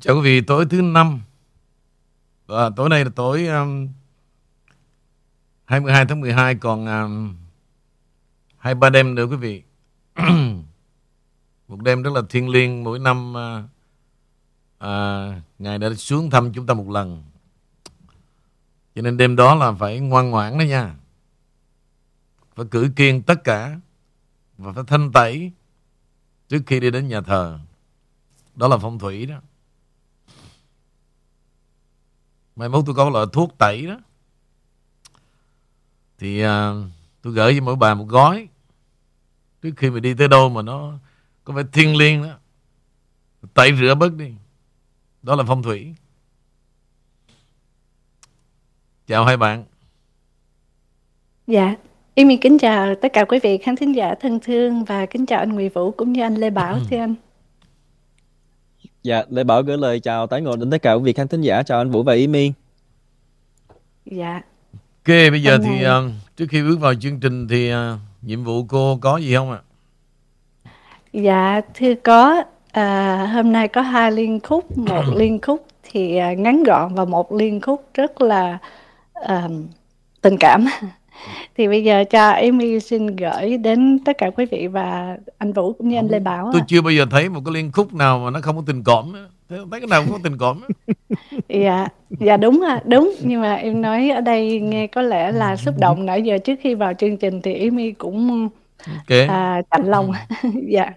[0.00, 1.20] Chào quý vị, tối thứ năm
[2.46, 3.88] và tối nay là tối um,
[5.64, 7.36] 22 tháng 12 còn um,
[8.56, 9.62] hai ba đêm nữa quý vị.
[11.68, 13.64] một đêm rất là thiêng liêng mỗi năm uh,
[14.84, 17.22] uh, ngài đã xuống thăm chúng ta một lần.
[18.94, 20.94] Cho nên đêm đó là phải ngoan ngoãn đó nha.
[22.54, 23.80] Phải cử kiên tất cả
[24.58, 25.52] và phải thanh tẩy
[26.48, 27.58] trước khi đi đến nhà thờ.
[28.56, 29.40] Đó là phong thủy đó.
[32.56, 33.98] Mai mốt tôi có loại thuốc tẩy đó.
[36.18, 36.72] Thì à,
[37.22, 38.48] tôi gửi cho mỗi bà một gói.
[39.62, 40.92] Trước khi mà đi tới đâu mà nó
[41.44, 42.38] Có phải thiên liêng đó
[43.54, 44.34] Tẩy rửa bớt đi.
[45.22, 45.94] Đó là phong thủy.
[49.06, 49.64] Chào hai bạn.
[51.46, 51.74] Dạ
[52.14, 55.38] Em kính chào tất cả quý vị khán thính giả thân thương Và kính chào
[55.38, 57.14] anh Nguyễn Vũ cũng như anh Lê Bảo thưa anh
[59.02, 61.40] Dạ, Lê Bảo gửi lời chào tái ngộ đến tất cả quý vị khán thính
[61.40, 61.62] giả.
[61.62, 62.52] Chào anh Vũ và Yến Miên.
[64.06, 64.40] Dạ.
[64.72, 67.78] Ok, bây giờ thì uh, trước khi bước vào chương trình thì uh,
[68.22, 69.58] nhiệm vụ cô có gì không ạ?
[71.12, 72.42] Dạ, thưa có.
[72.72, 77.04] À, hôm nay có hai liên khúc, một liên khúc thì uh, ngắn gọn và
[77.04, 78.58] một liên khúc rất là
[79.20, 79.50] uh,
[80.20, 80.66] tình cảm.
[81.56, 85.72] Thì bây giờ cho Amy xin gửi đến tất cả quý vị và anh Vũ
[85.72, 86.50] cũng như anh Lê Bảo.
[86.52, 88.84] Tôi chưa bao giờ thấy một cái liên khúc nào mà nó không có tình
[88.84, 89.12] cảm.
[89.48, 90.60] Thấy cái nào cũng có tình cảm.
[91.48, 93.14] dạ, dạ đúng à, đúng.
[93.22, 96.58] Nhưng mà em nói ở đây nghe có lẽ là xúc động nãy giờ trước
[96.62, 98.48] khi vào chương trình thì Amy cũng
[98.86, 99.26] okay.
[99.26, 100.12] à, chạnh lòng.
[100.68, 100.90] dạ.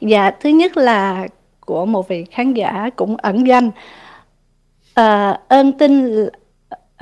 [0.00, 1.28] Dạ, thứ nhất là
[1.60, 3.70] của một vị khán giả cũng ẩn danh.
[4.94, 6.26] À, ơn tin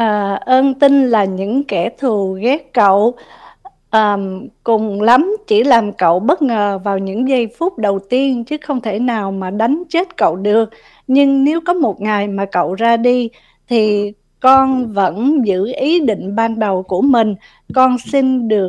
[0.01, 3.15] à, ơn tin là những kẻ thù ghét cậu.
[3.91, 4.17] À,
[4.65, 8.81] cùng lắm chỉ làm cậu bất ngờ vào những giây phút đầu tiên chứ không
[8.81, 10.71] thể nào mà đánh chết cậu được.
[11.07, 13.31] Nhưng nếu có một ngày mà cậu ra đi
[13.69, 17.35] thì con vẫn giữ ý định ban đầu của mình.
[17.75, 18.69] Con xin được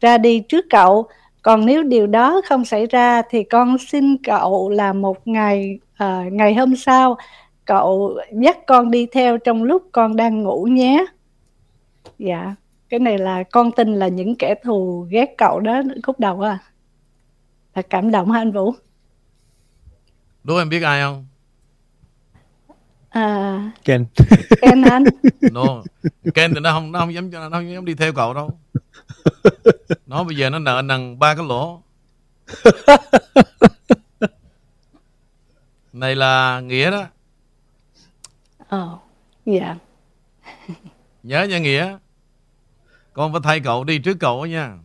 [0.00, 1.06] ra đi trước cậu.
[1.42, 6.32] Còn nếu điều đó không xảy ra thì con xin cậu là một ngày uh,
[6.32, 7.16] ngày hôm sau
[7.72, 11.04] cậu dắt con đi theo trong lúc con đang ngủ nhé.
[12.18, 12.54] Dạ
[12.88, 16.58] cái này là con tin là những kẻ thù ghét cậu đó khúc đầu à.
[17.74, 18.74] Là cảm động hả anh Vũ?
[20.44, 21.26] Đố em biết ai không?
[23.08, 24.06] À Ken.
[24.60, 25.04] Ken anh?
[25.52, 25.82] No
[26.34, 28.50] Ken thì nó không nó không dám nó không dám đi theo cậu đâu.
[30.06, 31.82] Nó bây giờ nó nợ nần ba cái lỗ.
[35.92, 37.06] Này là nghĩa đó
[38.72, 39.00] Ồ,
[39.46, 39.76] dạ.
[41.22, 41.98] Nhớ nha Nghĩa.
[43.12, 44.78] Con phải thay cậu đi trước cậu nha.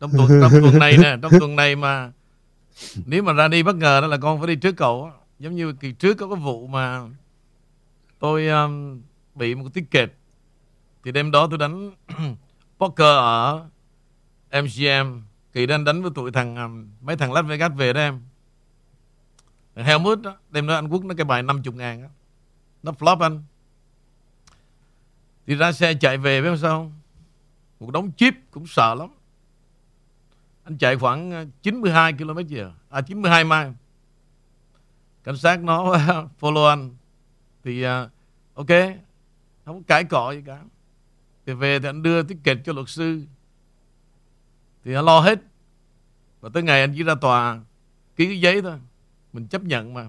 [0.00, 2.12] Trong tuần trong tuần này nè, trong tuần này mà
[3.06, 5.10] nếu mà ra đi bất ngờ đó là con phải đi trước cậu.
[5.38, 7.00] Giống như kỳ trước có cái vụ mà
[8.18, 9.02] tôi um,
[9.34, 10.12] bị một cái ticket.
[11.04, 11.90] Thì đêm đó tôi đánh
[12.78, 13.64] poker ở
[14.50, 15.20] MGM.
[15.52, 18.20] Kỳ đang đánh với tụi thằng um, mấy thằng Las Vegas về đó em.
[19.76, 22.08] Helmut đó, đêm đó anh Quốc nó cái bài 50 ngàn đó
[22.86, 23.42] nó flop anh.
[25.46, 26.92] Thì ra xe chạy về biết sao không?
[27.80, 29.08] Một đống chip cũng sợ lắm.
[30.64, 32.72] Anh chạy khoảng ờ, 92 km giờ.
[32.90, 33.72] À 92 mai.
[35.24, 35.84] Cảnh sát nó
[36.40, 36.96] follow anh.
[37.64, 37.90] Thì uh,
[38.54, 38.66] ok
[39.64, 40.60] không cãi cọ gì cả.
[41.46, 43.22] Thì về thì anh đưa ticket cho luật sư.
[44.84, 45.38] Thì anh lo hết.
[46.40, 47.60] Và tới ngày anh chỉ ra tòa
[48.16, 48.78] ký cái giấy thôi.
[49.32, 50.06] Mình chấp nhận mà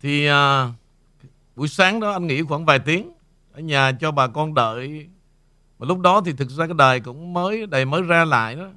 [0.00, 0.72] thì à,
[1.56, 3.12] buổi sáng đó anh nghỉ khoảng vài tiếng
[3.52, 5.08] ở nhà cho bà con đợi.
[5.78, 8.68] Mà lúc đó thì thực ra cái đài cũng mới đài mới ra lại đó.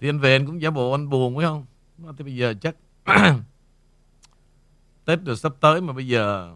[0.00, 1.66] Thì anh về anh cũng giả bộ anh buồn phải không?
[2.18, 2.76] Thì bây giờ chắc
[5.04, 6.54] Tết rồi sắp tới mà bây giờ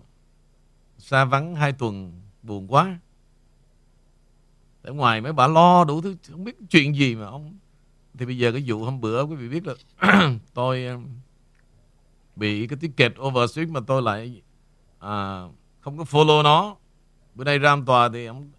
[0.98, 2.12] xa vắng hai tuần
[2.42, 2.98] buồn quá.
[4.82, 7.58] Ở ngoài mấy bà lo đủ thứ không biết chuyện gì mà ông
[8.18, 9.74] thì bây giờ cái vụ hôm bữa quý vị biết là
[10.54, 10.88] tôi
[12.36, 14.42] bị cái ticket overswitch mà tôi lại
[14.98, 15.42] à,
[15.80, 16.76] không có follow nó.
[17.34, 18.50] Bữa nay ram tòa thì không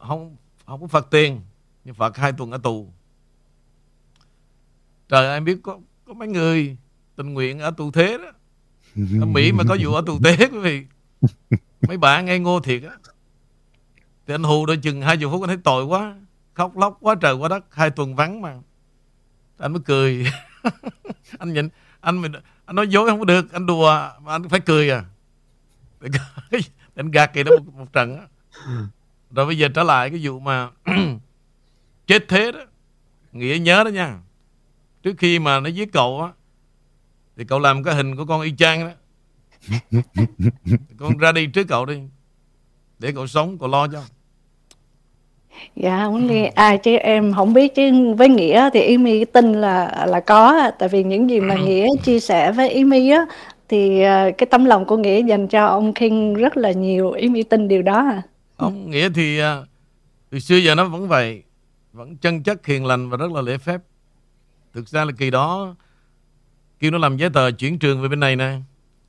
[0.00, 0.36] không
[0.66, 1.40] không có phạt tiền
[1.84, 2.92] nhưng phạt hai tuần ở tù.
[5.08, 6.76] Trời em biết có có mấy người
[7.16, 8.32] tình nguyện ở tù thế đó.
[9.20, 10.86] Ở Mỹ mà có vụ ở tù thế quý vị.
[11.88, 12.96] Mấy bạn ngây ngô thiệt á.
[14.26, 16.16] Thì anh hù đôi chừng hai chục phút anh thấy tội quá
[16.54, 18.56] khóc lóc quá trời quá đất hai tuần vắng mà.
[19.58, 20.26] Anh mới cười.
[21.38, 21.68] Anh nhìn
[22.00, 22.32] anh mình
[22.66, 25.04] anh nói dối không được anh đùa mà anh phải cười à.
[26.94, 28.26] Anh gạt kỳ đó một, một trận á.
[29.30, 30.70] Rồi bây giờ trở lại cái vụ mà
[32.06, 32.60] chết thế đó.
[33.32, 34.18] Nghĩa nhớ đó nha.
[35.02, 36.30] Trước khi mà nó giết cậu á
[37.36, 38.92] thì cậu làm cái hình của con y chang đó.
[40.98, 42.00] Con ra đi trước cậu đi
[42.98, 44.02] để cậu sống cậu lo cho
[45.76, 46.52] dạ không nghe.
[46.54, 50.70] À chứ em không biết chứ với nghĩa thì ý mi tin là là có
[50.78, 53.26] tại vì những gì mà nghĩa chia sẻ với ý mi á
[53.68, 57.28] thì ờ, cái tấm lòng của nghĩa dành cho ông King rất là nhiều ý
[57.28, 58.22] mi tin điều đó à.
[58.56, 59.56] Ông nghĩa thì à,
[60.30, 61.42] từ xưa giờ nó vẫn vậy
[61.92, 63.80] vẫn chân chất hiền lành và rất là lễ phép.
[64.74, 65.74] Thực ra là kỳ đó
[66.80, 68.52] kêu nó làm giấy tờ chuyển trường về bên này nè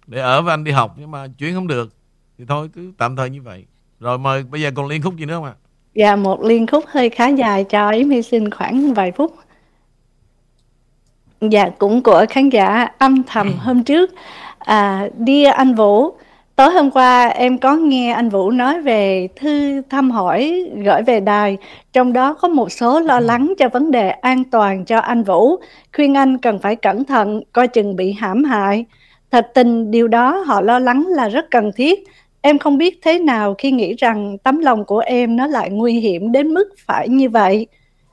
[0.07, 1.93] để ở với anh đi học nhưng mà chuyển không được
[2.37, 3.65] thì thôi cứ tạm thời như vậy.
[3.99, 5.53] Rồi mời bây giờ còn liên khúc gì nữa không ạ
[5.97, 9.33] Dạ một liên khúc hơi khá dài cho ý mi xin khoảng vài phút.
[11.41, 14.11] Dạ cũng của khán giả âm thầm hôm trước.
[14.59, 16.11] À, Dear anh Vũ,
[16.55, 21.19] tối hôm qua em có nghe anh Vũ nói về thư thăm hỏi gửi về
[21.19, 21.57] đài,
[21.93, 25.55] trong đó có một số lo lắng cho vấn đề an toàn cho anh Vũ,
[25.95, 28.85] khuyên anh cần phải cẩn thận, coi chừng bị hãm hại.
[29.31, 32.03] Thật tình điều đó họ lo lắng là rất cần thiết
[32.47, 35.99] Em không biết thế nào khi nghĩ rằng tấm lòng của em nó lại nguy
[35.99, 37.67] hiểm đến mức phải như vậy.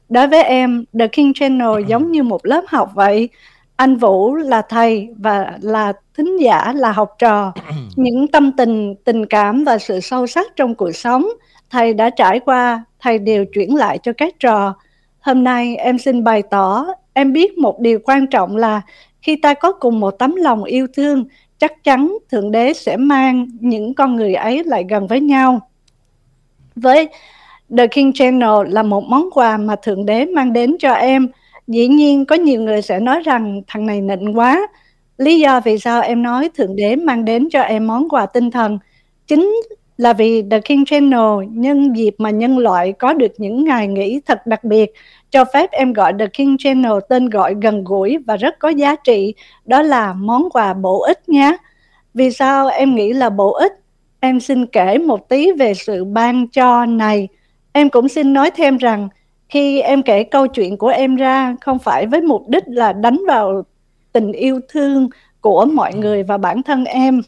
[0.09, 3.29] Đối với em, The King Channel giống như một lớp học vậy.
[3.77, 7.53] Anh Vũ là thầy và là thính giả là học trò.
[7.97, 11.27] Những tâm tình, tình cảm và sự sâu sắc trong cuộc sống
[11.71, 14.75] thầy đã trải qua, thầy đều chuyển lại cho các trò.
[15.21, 18.83] Hôm nay em xin bày tỏ, em biết một điều quan trọng là
[19.23, 21.25] khi ta có cùng một tấm lòng yêu thương
[21.65, 25.61] chắc chắn Thượng Đế sẽ mang những con người ấy lại gần với nhau.
[26.77, 27.09] Với
[27.79, 31.29] The King Channel là một món quà mà Thượng Đế mang đến cho em.
[31.67, 34.67] Dĩ nhiên có nhiều người sẽ nói rằng thằng này nịnh quá.
[35.19, 38.51] Lý do vì sao em nói Thượng Đế mang đến cho em món quà tinh
[38.51, 38.79] thần
[39.27, 39.61] chính
[39.97, 44.21] là vì The King Channel nhân dịp mà nhân loại có được những ngày nghỉ
[44.27, 44.93] thật đặc biệt
[45.35, 48.97] cho phép em gọi The King Channel tên gọi gần gũi và rất có giá
[48.97, 49.35] trị,
[49.65, 51.57] đó là món quà bổ ích nhé.
[52.15, 53.73] Vì sao em nghĩ là bổ ích?
[54.21, 57.29] Em xin kể một tí về sự ban cho này.
[57.73, 59.09] Em cũng xin nói thêm rằng
[59.49, 63.23] khi em kể câu chuyện của em ra không phải với mục đích là đánh
[63.29, 63.63] vào
[64.13, 65.09] tình yêu thương
[65.41, 67.23] của mọi người và bản thân em.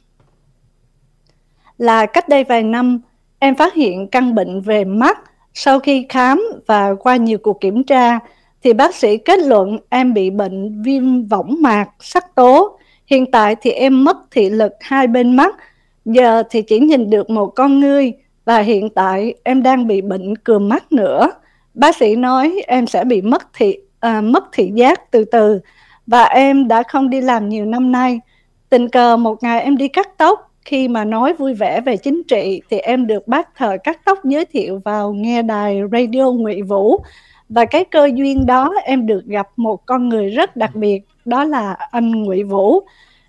[1.78, 3.00] Là cách đây vài năm,
[3.38, 5.18] em phát hiện căn bệnh về mắt
[5.58, 8.18] sau khi khám và qua nhiều cuộc kiểm tra,
[8.64, 12.78] thì bác sĩ kết luận em bị bệnh viêm võng mạc sắc tố.
[13.06, 15.56] Hiện tại thì em mất thị lực hai bên mắt,
[16.04, 18.12] giờ thì chỉ nhìn được một con ngươi
[18.44, 21.30] và hiện tại em đang bị bệnh cườm mắt nữa.
[21.74, 25.60] Bác sĩ nói em sẽ bị mất thị à, mất thị giác từ từ
[26.06, 28.20] và em đã không đi làm nhiều năm nay.
[28.68, 32.22] Tình cờ một ngày em đi cắt tóc khi mà nói vui vẻ về chính
[32.28, 36.62] trị thì em được bác thờ cắt tóc giới thiệu vào nghe đài radio Ngụy
[36.62, 36.96] Vũ
[37.48, 41.44] và cái cơ duyên đó em được gặp một con người rất đặc biệt, đó
[41.44, 42.80] là anh Ngụy Vũ.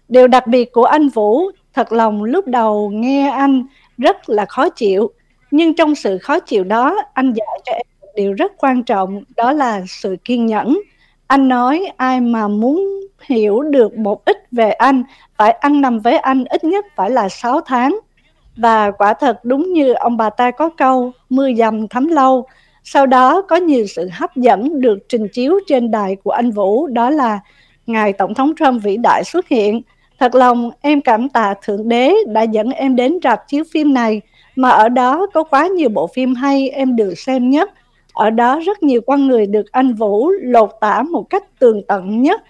[0.10, 1.42] Điều đặc biệt của anh Vũ,
[1.74, 3.64] thật lòng lúc đầu nghe anh
[3.98, 5.12] rất là khó chịu
[5.52, 9.24] nhưng trong sự khó chịu đó, anh dạy cho em một điều rất quan trọng,
[9.38, 10.80] đó là sự kiên nhẫn.
[11.28, 15.04] Anh nói ai mà muốn hiểu được một ít về anh
[15.38, 18.00] phải ăn nằm với anh ít nhất phải là 6 tháng.
[18.56, 22.46] Và quả thật đúng như ông bà ta có câu, mưa dầm thấm lâu.
[22.84, 26.88] Sau đó có nhiều sự hấp dẫn được trình chiếu trên đài của anh Vũ,
[26.88, 27.40] đó là
[27.88, 29.82] Ngài Tổng thống Trump vĩ đại xuất hiện.
[30.20, 34.22] Thật lòng em cảm tạ Thượng Đế đã dẫn em đến rạp chiếu phim này,
[34.56, 37.72] mà ở đó có quá nhiều bộ phim hay em được xem nhất.
[38.18, 42.22] Ở đó rất nhiều con người được anh Vũ lột tả một cách tường tận
[42.22, 42.42] nhất.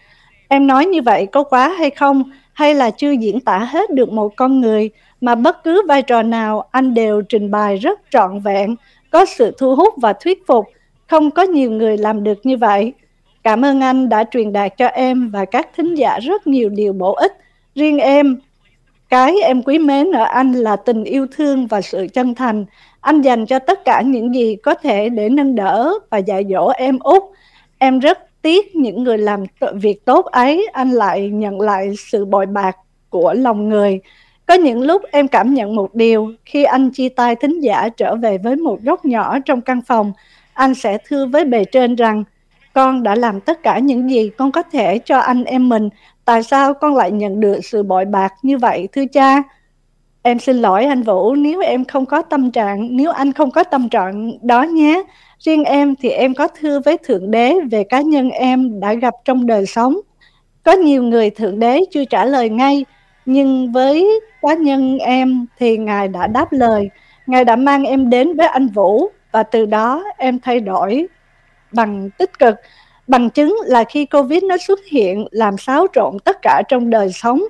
[0.47, 2.23] Em nói như vậy có quá hay không?
[2.57, 4.89] hay là chưa diễn tả hết được một con người
[5.21, 8.75] mà bất cứ vai trò nào anh đều trình bày rất trọn vẹn,
[9.09, 10.65] có sự thu hút và thuyết phục.
[11.07, 12.93] Không có nhiều người làm được như vậy.
[13.43, 16.93] Cảm ơn anh đã truyền đạt cho em và các thính giả rất nhiều điều
[16.93, 17.33] bổ ích.
[17.75, 18.37] Riêng em,
[19.09, 22.65] cái em quý mến ở anh là tình yêu thương và sự chân thành.
[23.01, 26.67] Anh dành cho tất cả những gì có thể để nâng đỡ và dạy dỗ
[26.67, 27.23] em út.
[27.77, 32.45] Em rất tiếc những người làm việc tốt ấy, anh lại nhận lại sự bội
[32.45, 32.77] bạc
[33.09, 34.01] của lòng người
[34.47, 38.15] có những lúc em cảm nhận một điều, khi anh chia tay thính giả trở
[38.15, 40.13] về với một góc nhỏ trong căn phòng,
[40.53, 42.23] anh sẽ thưa với bề trên rằng,
[42.73, 45.89] con đã làm tất cả những gì con có thể cho anh em mình,
[46.25, 49.43] tại sao con lại nhận được sự bội bạc như vậy, thưa cha
[50.27, 53.63] em xin lỗi anh vũ nếu em không có tâm trạng nếu anh không có
[53.63, 55.03] tâm trạng đó nhé
[55.39, 59.13] Riêng em thì em có thưa với Thượng Đế về cá nhân em đã gặp
[59.25, 59.97] trong đời sống.
[60.63, 62.85] Có nhiều người Thượng Đế chưa trả lời ngay,
[63.25, 66.89] nhưng với cá nhân em thì Ngài đã đáp lời.
[67.27, 71.07] Ngài đã mang em đến với anh Vũ và từ đó em thay đổi
[71.71, 72.55] bằng tích cực.
[73.07, 77.11] Bằng chứng là khi Covid nó xuất hiện làm xáo trộn tất cả trong đời
[77.13, 77.43] sống.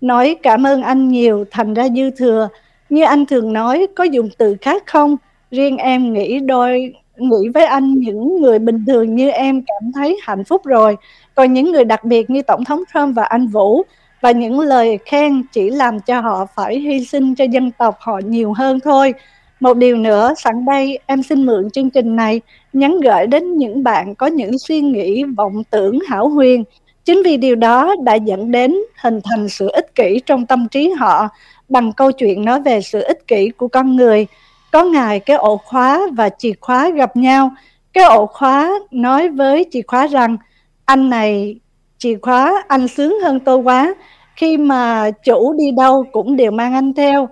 [0.00, 2.48] Nói cảm ơn anh nhiều thành ra dư thừa.
[2.88, 5.16] Như anh thường nói có dùng từ khác không?
[5.50, 10.16] Riêng em nghĩ đôi nghĩ với anh những người bình thường như em cảm thấy
[10.22, 10.96] hạnh phúc rồi.
[11.34, 13.82] Còn những người đặc biệt như Tổng thống Trump và anh Vũ
[14.20, 18.20] và những lời khen chỉ làm cho họ phải hy sinh cho dân tộc họ
[18.24, 19.14] nhiều hơn thôi.
[19.60, 22.40] Một điều nữa, sẵn đây em xin mượn chương trình này
[22.72, 26.64] nhắn gửi đến những bạn có những suy nghĩ vọng tưởng hảo huyền.
[27.08, 30.90] Chính vì điều đó đã dẫn đến hình thành sự ích kỷ trong tâm trí
[30.90, 31.28] họ
[31.68, 34.26] bằng câu chuyện nói về sự ích kỷ của con người.
[34.72, 37.50] Có ngày cái ổ khóa và chìa khóa gặp nhau.
[37.92, 40.36] Cái ổ khóa nói với chìa khóa rằng
[40.84, 41.56] anh này
[41.98, 43.94] chìa khóa anh sướng hơn tôi quá.
[44.36, 47.28] Khi mà chủ đi đâu cũng đều mang anh theo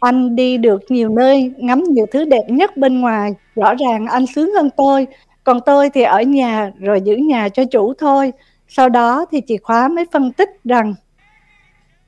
[0.00, 4.26] anh đi được nhiều nơi, ngắm nhiều thứ đẹp nhất bên ngoài, rõ ràng anh
[4.26, 5.06] sướng hơn tôi.
[5.44, 8.32] Còn tôi thì ở nhà rồi giữ nhà cho chủ thôi.
[8.68, 10.94] Sau đó thì chìa khóa mới phân tích rằng,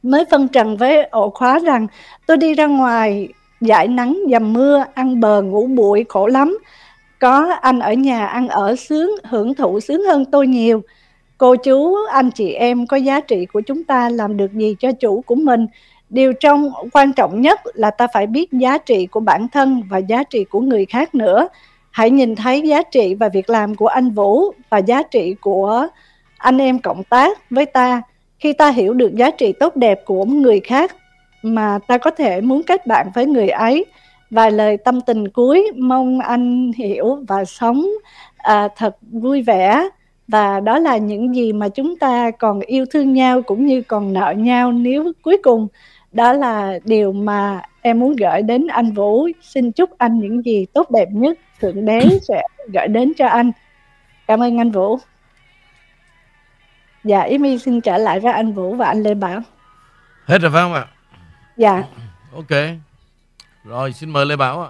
[0.02, 1.86] mới phân trần với ổ khóa rằng,
[2.26, 3.28] tôi đi ra ngoài
[3.60, 6.58] dãi nắng dầm mưa, ăn bờ ngủ bụi khổ lắm.
[7.20, 10.82] Có anh ở nhà ăn ở sướng, hưởng thụ sướng hơn tôi nhiều.
[11.38, 14.92] Cô chú, anh chị em có giá trị của chúng ta làm được gì cho
[14.92, 15.66] chủ của mình?
[16.10, 19.98] Điều trong, quan trọng nhất là ta phải biết giá trị của bản thân và
[19.98, 21.48] giá trị của người khác nữa.
[21.90, 25.86] Hãy nhìn thấy giá trị và việc làm của anh vũ và giá trị của
[26.38, 28.02] anh em cộng tác với ta
[28.38, 30.96] khi ta hiểu được giá trị tốt đẹp của người khác
[31.42, 33.84] mà ta có thể muốn kết bạn với người ấy.
[34.30, 37.86] Vài lời tâm tình cuối mong anh hiểu và sống
[38.36, 39.88] à, thật vui vẻ.
[40.28, 44.12] Và đó là những gì mà chúng ta còn yêu thương nhau cũng như còn
[44.12, 45.68] nợ nhau nếu cuối cùng.
[46.12, 49.28] Đó là điều mà em muốn gửi đến anh Vũ.
[49.42, 52.42] Xin chúc anh những gì tốt đẹp nhất thượng đế sẽ
[52.72, 53.52] gửi đến cho anh.
[54.26, 54.98] Cảm ơn anh Vũ
[57.08, 59.40] dạ Amy xin trở lại với anh Vũ và anh Lê Bảo.
[60.26, 60.86] Hết rồi phải không ạ?
[61.56, 61.82] Dạ.
[62.34, 62.58] Ok.
[63.64, 64.68] Rồi xin mời Lê Bảo ạ.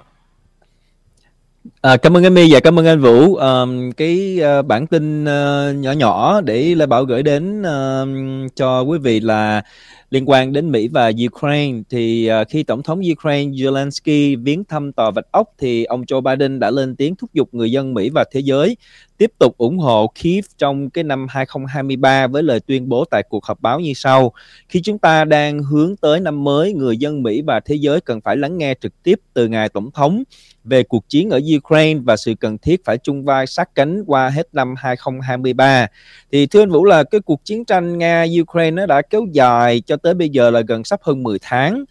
[1.81, 3.35] À, cảm ơn Amy và cảm ơn anh Vũ.
[3.37, 3.51] À,
[3.97, 8.99] cái uh, bản tin uh, nhỏ nhỏ để Lê Bảo gửi đến uh, cho quý
[8.99, 9.63] vị là
[10.11, 14.93] liên quan đến Mỹ và Ukraine thì uh, khi tổng thống Ukraine Zelensky viếng thăm
[14.93, 18.11] tòa Bạch Ốc thì ông Joe Biden đã lên tiếng thúc giục người dân Mỹ
[18.11, 18.77] và thế giới
[19.19, 23.45] tiếp tục ủng hộ Kiev trong cái năm 2023 với lời tuyên bố tại cuộc
[23.45, 24.33] họp báo như sau.
[24.69, 28.21] Khi chúng ta đang hướng tới năm mới, người dân Mỹ và thế giới cần
[28.21, 30.23] phải lắng nghe trực tiếp từ ngài tổng thống
[30.65, 34.29] về cuộc chiến ở Ukraine và sự cần thiết phải chung vai sát cánh qua
[34.29, 35.87] hết năm 2023.
[36.33, 39.97] Thì thưa anh Vũ là cái cuộc chiến tranh Nga-Ukraine nó đã kéo dài cho
[40.03, 41.85] tới bây giờ là gần sắp hơn 10 tháng.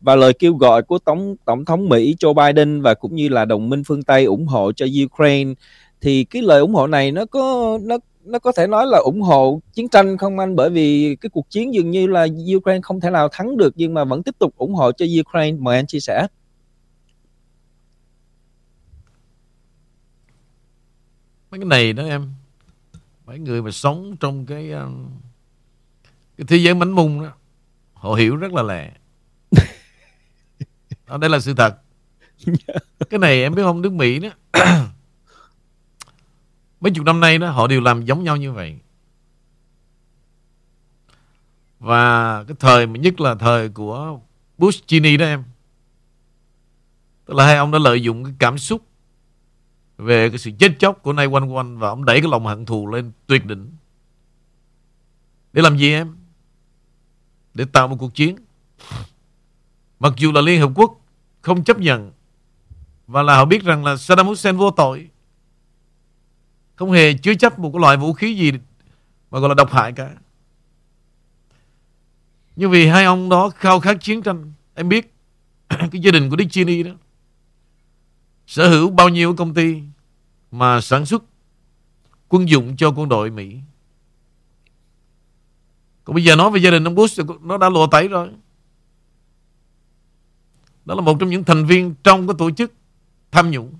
[0.00, 3.44] Và lời kêu gọi của tổng tổng thống Mỹ Joe Biden và cũng như là
[3.44, 5.54] đồng minh phương Tây ủng hộ cho Ukraine.
[6.00, 9.22] Thì cái lời ủng hộ này nó có, nó nó có thể nói là ủng
[9.22, 10.56] hộ chiến tranh không anh?
[10.56, 12.26] Bởi vì cái cuộc chiến dường như là
[12.56, 15.58] Ukraine không thể nào thắng được nhưng mà vẫn tiếp tục ủng hộ cho Ukraine.
[15.60, 16.26] Mời anh chia sẻ.
[21.50, 22.32] Mấy cái này đó em.
[23.26, 25.08] Mấy người mà sống trong cái um,
[26.38, 27.32] cái thế giới mánh mung đó
[28.00, 28.92] họ hiểu rất là lẹ.
[31.06, 31.78] Đó, đây là sự thật.
[33.10, 33.82] Cái này em biết không?
[33.82, 34.28] Nước Mỹ đó.
[36.80, 38.78] Mấy chục năm nay đó họ đều làm giống nhau như vậy.
[41.78, 44.20] Và cái thời mà nhất là thời của
[44.58, 45.44] Bush Cheney đó em.
[47.26, 48.86] Tức là hai ông đã lợi dụng cái cảm xúc
[49.98, 52.66] về cái sự chết chóc của nay quanh quanh và ông đẩy cái lòng hận
[52.66, 53.70] thù lên tuyệt đỉnh.
[55.52, 56.19] Để làm gì em
[57.54, 58.36] để tạo một cuộc chiến
[60.00, 61.00] mặc dù là Liên Hợp Quốc
[61.40, 62.12] không chấp nhận
[63.06, 65.08] và là họ biết rằng là Saddam Hussein vô tội,
[66.76, 68.52] không hề chứa chấp một cái loại vũ khí gì
[69.30, 70.10] mà gọi là độc hại cả
[72.56, 75.14] nhưng vì hai ông đó khao khát chiến tranh, em biết
[75.68, 76.92] cái gia đình của Dick Cheney đó,
[78.46, 79.82] sở hữu bao nhiêu công ty
[80.50, 81.24] mà sản xuất
[82.28, 83.56] quân dụng cho quân đội Mỹ.
[86.04, 88.30] Còn bây giờ nói về gia đình ông Bush nó đã lộ tẩy rồi.
[90.84, 92.72] Đó là một trong những thành viên trong cái tổ chức
[93.30, 93.74] tham nhũng.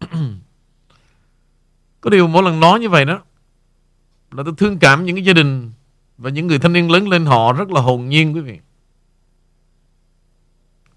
[2.00, 3.22] Có điều mỗi lần nói như vậy đó
[4.30, 5.72] là tôi thương cảm những cái gia đình
[6.18, 8.58] và những người thanh niên lớn lên họ rất là hồn nhiên quý vị.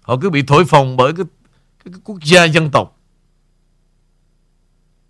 [0.02, 1.26] Họ cứ bị thổi phồng bởi cái,
[1.84, 2.98] cái, cái quốc gia dân tộc.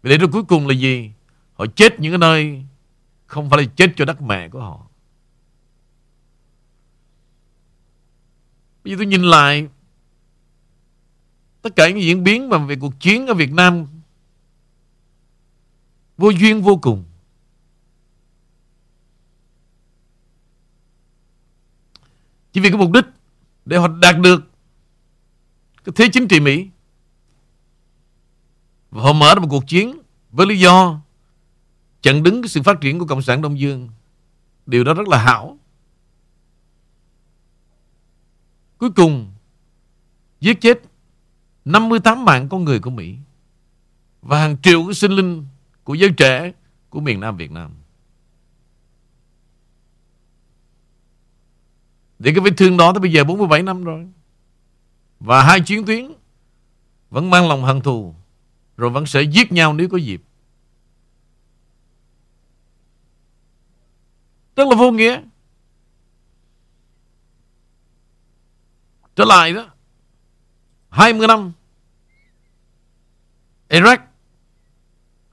[0.02, 1.10] Để rồi cuối cùng là gì?
[1.58, 2.64] Họ chết những cái nơi
[3.26, 4.86] không phải là chết cho đất mẹ của họ.
[8.84, 9.68] Bây giờ tôi nhìn lại
[11.62, 13.86] tất cả những diễn biến mà về cuộc chiến ở Việt Nam
[16.18, 17.04] Vô duyên vô cùng
[22.52, 23.04] Chỉ vì cái mục đích
[23.64, 24.42] Để họ đạt được
[25.84, 26.68] Cái thế chính trị Mỹ
[28.90, 29.98] Và họ mở ra một cuộc chiến
[30.30, 31.00] Với lý do
[32.02, 33.88] Chặn đứng cái sự phát triển của Cộng sản Đông Dương.
[34.66, 35.58] Điều đó rất là hảo.
[38.78, 39.32] Cuối cùng,
[40.40, 40.82] Giết chết
[41.64, 43.16] 58 mạng con người của Mỹ
[44.22, 45.46] Và hàng triệu cái sinh linh
[45.84, 46.52] Của giới trẻ
[46.90, 47.70] Của miền Nam Việt Nam.
[52.18, 54.08] Để cái vết thương đó tới bây giờ 47 năm rồi.
[55.20, 56.12] Và hai chiến tuyến
[57.10, 58.14] Vẫn mang lòng hận thù,
[58.76, 60.22] Rồi vẫn sẽ giết nhau nếu có dịp.
[64.58, 65.20] Tức là vô nghĩa.
[69.16, 69.66] Trở lại đó.
[70.90, 71.52] 20 năm.
[73.68, 73.98] Iraq,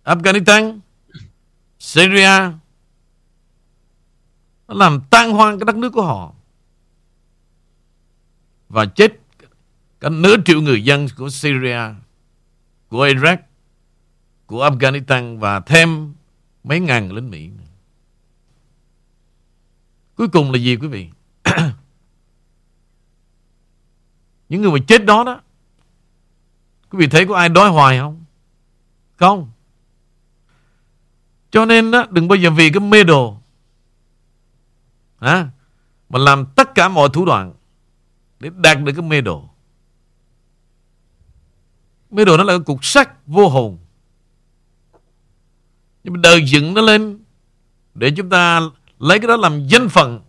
[0.04, 0.80] Afghanistan,
[1.80, 2.52] Syria.
[4.68, 6.34] Nó làm tan hoang cái đất nước của họ.
[8.70, 9.20] Và chết
[10.00, 11.80] Cả nửa triệu người dân của Syria,
[12.88, 13.38] Của Iraq,
[14.46, 16.14] Của Afghanistan Và thêm
[16.64, 17.50] mấy ngàn lính Mỹ
[20.16, 21.10] Cuối cùng là gì quý vị?
[24.50, 25.42] Những người mà chết đó đó
[26.90, 28.24] Quý vị thấy có ai đói hoài không?
[29.16, 29.52] Không.
[31.52, 33.38] Cho nên đó, đừng bao giờ vì cái mê đồ
[35.20, 35.50] à,
[36.10, 37.54] Mà làm tất cả mọi thủ đoạn
[38.40, 39.50] Để đạt được cái mê đồ.
[42.12, 43.78] Mê đồ nó là cái cục sắt vô hồn.
[46.04, 47.24] Nhưng mà đời dựng nó lên
[47.94, 48.62] Để chúng ta
[49.06, 50.22] lấy cái đó làm danh phận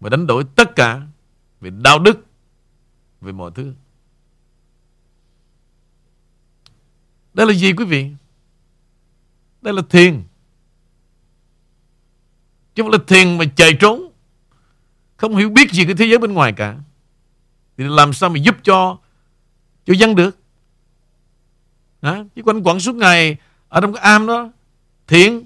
[0.00, 1.02] Và đánh đổi tất cả
[1.60, 2.26] Về đạo đức,
[3.20, 3.72] Về mọi thứ.
[7.34, 8.10] Đây là gì quý vị?
[9.62, 10.22] Đây là thiền.
[12.74, 14.12] Chứ không là thiền mà chạy trốn,
[15.16, 16.76] Không hiểu biết gì cái thế giới bên ngoài cả.
[17.76, 18.98] Thì làm sao mà giúp cho
[19.84, 20.38] Cho dân được?
[22.02, 22.24] Hả?
[22.36, 23.36] Chứ quanh quẩn suốt ngày
[23.68, 24.50] Ở trong cái am đó,
[25.06, 25.42] Thiền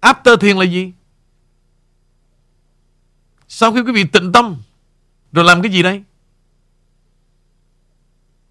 [0.00, 0.92] After thiền là gì?
[3.48, 4.56] Sau khi quý vị tịnh tâm,
[5.32, 6.02] Rồi làm cái gì đây?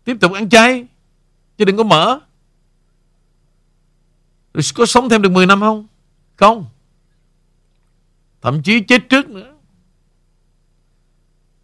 [0.04, 0.86] Tiếp tục ăn chay,
[1.58, 2.20] Chứ đừng có mở
[4.54, 5.88] Rồi có sống thêm được 10 năm không?
[6.36, 6.66] Không.
[8.42, 9.56] Thậm chí chết trước nữa.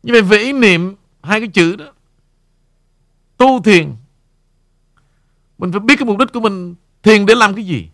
[0.04, 1.86] Như vậy về ý niệm, Hai cái chữ đó,
[3.38, 3.95] Tu thiền,
[5.58, 7.89] Mình phải biết cái mục đích của mình, Thiền để làm cái gì?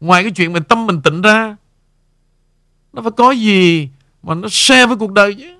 [0.00, 1.56] Ngoài cái chuyện mà tâm mình tịnh ra,
[2.92, 3.88] Nó phải có gì
[4.22, 5.56] Mà nó share với cuộc đời chứ?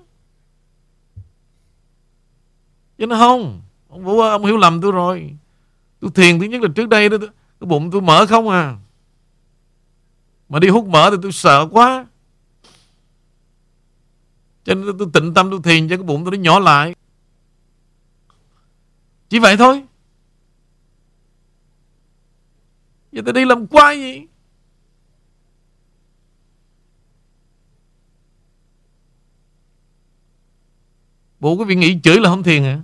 [2.97, 3.61] Chứ nó không.
[3.89, 5.35] Ông Vũ ông hiểu lầm tôi rồi.
[5.99, 7.17] Tôi thiền thứ nhất là trước đây đó
[7.59, 8.75] Cái bụng tôi mở không à.
[10.49, 12.05] Mà đi hút mỡ thì tôi sợ quá.
[14.63, 16.95] Cho nên tôi tịnh tâm, tôi thiền cho cái bụng tôi nó nhỏ lại.
[19.29, 19.83] Chỉ vậy thôi.
[23.11, 24.27] Giờ tôi đi làm quái gì?
[31.41, 32.79] Bộ quý vị nghĩ chửi là không thiền hả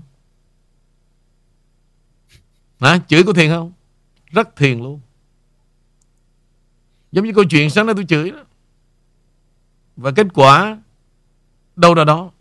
[2.80, 3.00] Hả?
[3.08, 3.72] Chửi có thiền không?
[4.26, 5.00] Rất thiền luôn.
[7.12, 8.44] Giống như câu chuyện sáng nay tôi chửi đó.
[9.96, 10.78] Và kết quả
[11.76, 12.32] đâu ra đó.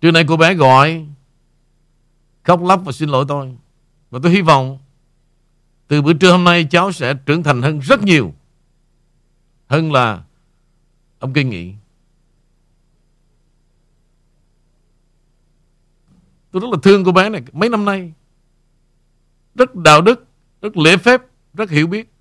[0.00, 1.06] Trưa nay cô bé gọi,
[2.42, 3.56] khóc lóc và xin lỗi tôi.
[4.10, 4.78] Và tôi hy vọng
[5.88, 8.34] từ bữa trưa hôm nay cháu sẽ trưởng thành hơn rất nhiều.
[9.68, 10.22] Hơn là
[11.18, 11.74] ông kinh nghĩ.
[16.56, 18.12] Tôi rất là thương cô bé này mấy năm nay.
[19.54, 20.26] Rất đạo đức,
[20.62, 21.22] rất lễ phép,
[21.54, 22.12] rất hiểu biết.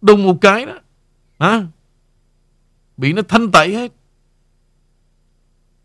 [0.00, 0.72] Đùng một cái đó.
[1.38, 1.66] Hả?
[2.96, 3.92] Bị nó thanh tẩy hết.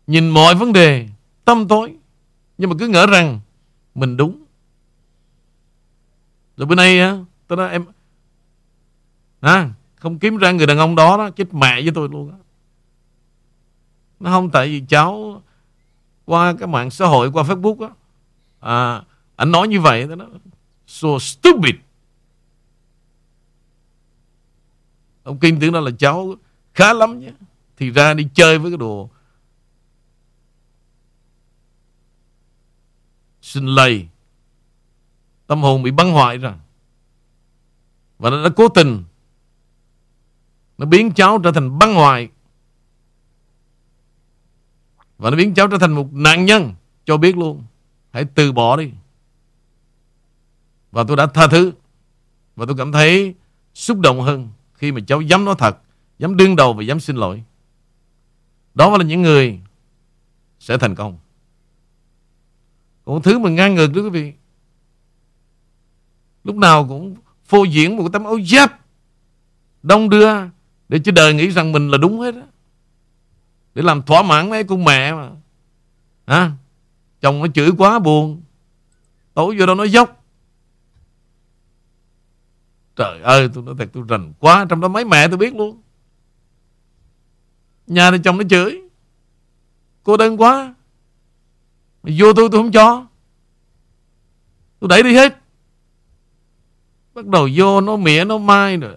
[0.06, 1.08] Nhìn mọi vấn đề
[1.44, 1.94] tâm tối.
[2.58, 3.40] Nhưng mà cứ ngỡ rằng
[3.94, 4.44] mình đúng.
[6.56, 7.84] Rồi bữa nay á, tôi nói em
[9.40, 12.36] à, không kiếm ra người đàn ông đó đó, chết mẹ với tôi luôn á.
[14.20, 15.39] Nó không tại vì cháu
[16.24, 17.90] qua cái mạng xã hội qua Facebook á.
[18.60, 19.02] À,
[19.36, 20.26] anh nói như vậy đó
[20.86, 21.74] so stupid.
[25.22, 26.34] Ông kinh tưởng đó là cháu
[26.74, 27.32] khá lắm nhé.
[27.76, 29.10] Thì ra đi chơi với cái đồ
[33.42, 34.08] xin lầy.
[35.46, 36.52] Tâm hồn bị băng hoại rồi
[38.18, 39.04] và nó đã cố tình.
[40.78, 42.28] Nó biến cháu trở thành băng hoại
[45.20, 46.74] và nó biến cháu trở thành một nạn nhân.
[47.04, 47.62] Cho biết luôn.
[48.12, 48.90] Hãy từ bỏ đi.
[50.92, 51.72] Và tôi đã tha thứ.
[52.56, 53.34] Và tôi cảm thấy
[53.74, 55.78] xúc động hơn khi mà cháu dám nói thật,
[56.18, 57.42] dám đương đầu và dám xin lỗi.
[58.74, 59.60] Đó là những người
[60.60, 61.18] sẽ thành công.
[63.04, 64.32] Còn thứ mà ngang ngược đó quý vị,
[66.44, 68.80] lúc nào cũng phô diễn một cái tấm áo giáp
[69.82, 70.28] đông đưa
[70.88, 72.42] để cho đời nghĩ rằng mình là đúng hết á
[73.74, 75.30] để làm thỏa mãn mấy con mẹ mà.
[76.26, 76.50] Hả?
[77.20, 78.42] Chồng nó chửi quá buồn.
[79.34, 80.24] Tối vô đâu nói dốc.
[82.96, 84.66] Trời ơi tôi nói thật tôi rành quá.
[84.68, 85.80] Trong đó mấy mẹ tôi biết luôn.
[87.86, 88.82] Nhà thì chồng nó chửi.
[90.02, 90.74] Cô đơn quá.
[92.02, 93.06] Mày vô tôi tôi không cho.
[94.80, 95.36] Tôi đẩy đi hết.
[97.14, 98.96] Bắt đầu vô nó mỉa nó mai rồi,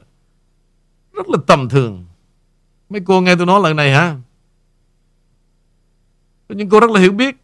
[1.14, 2.06] Rất là tầm thường.
[2.90, 4.18] Mấy cô nghe tôi nói lần này hả?
[6.56, 7.36] Nhưng cô rất là hiểu biết.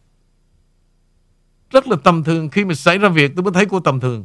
[1.70, 2.48] Rất là tầm thường.
[2.48, 4.24] Khi mà xảy ra việc tôi mới thấy cô tầm thường.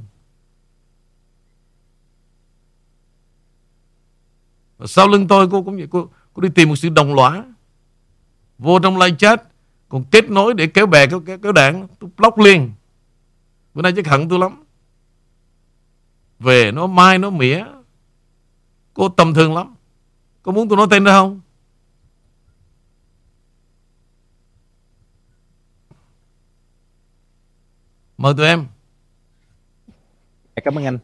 [4.78, 7.44] Và sau lưng tôi cô cũng vậy Cô, cô đi tìm một sự đồng lõa.
[8.58, 9.44] Vô trong live chat
[9.90, 11.88] Còn kết nối để kéo bè kéo, kéo, kéo đảng.
[12.00, 12.72] Tôi block liền.
[13.74, 14.64] Bữa nay chắc hận tôi lắm.
[16.40, 17.64] Về nó mai nó mỉa.
[18.94, 19.76] Cô tầm thường lắm.
[20.44, 21.42] Cô muốn tôi nói tên đó không?
[28.18, 28.66] Mời tụi em
[30.64, 30.98] Cảm ơn anh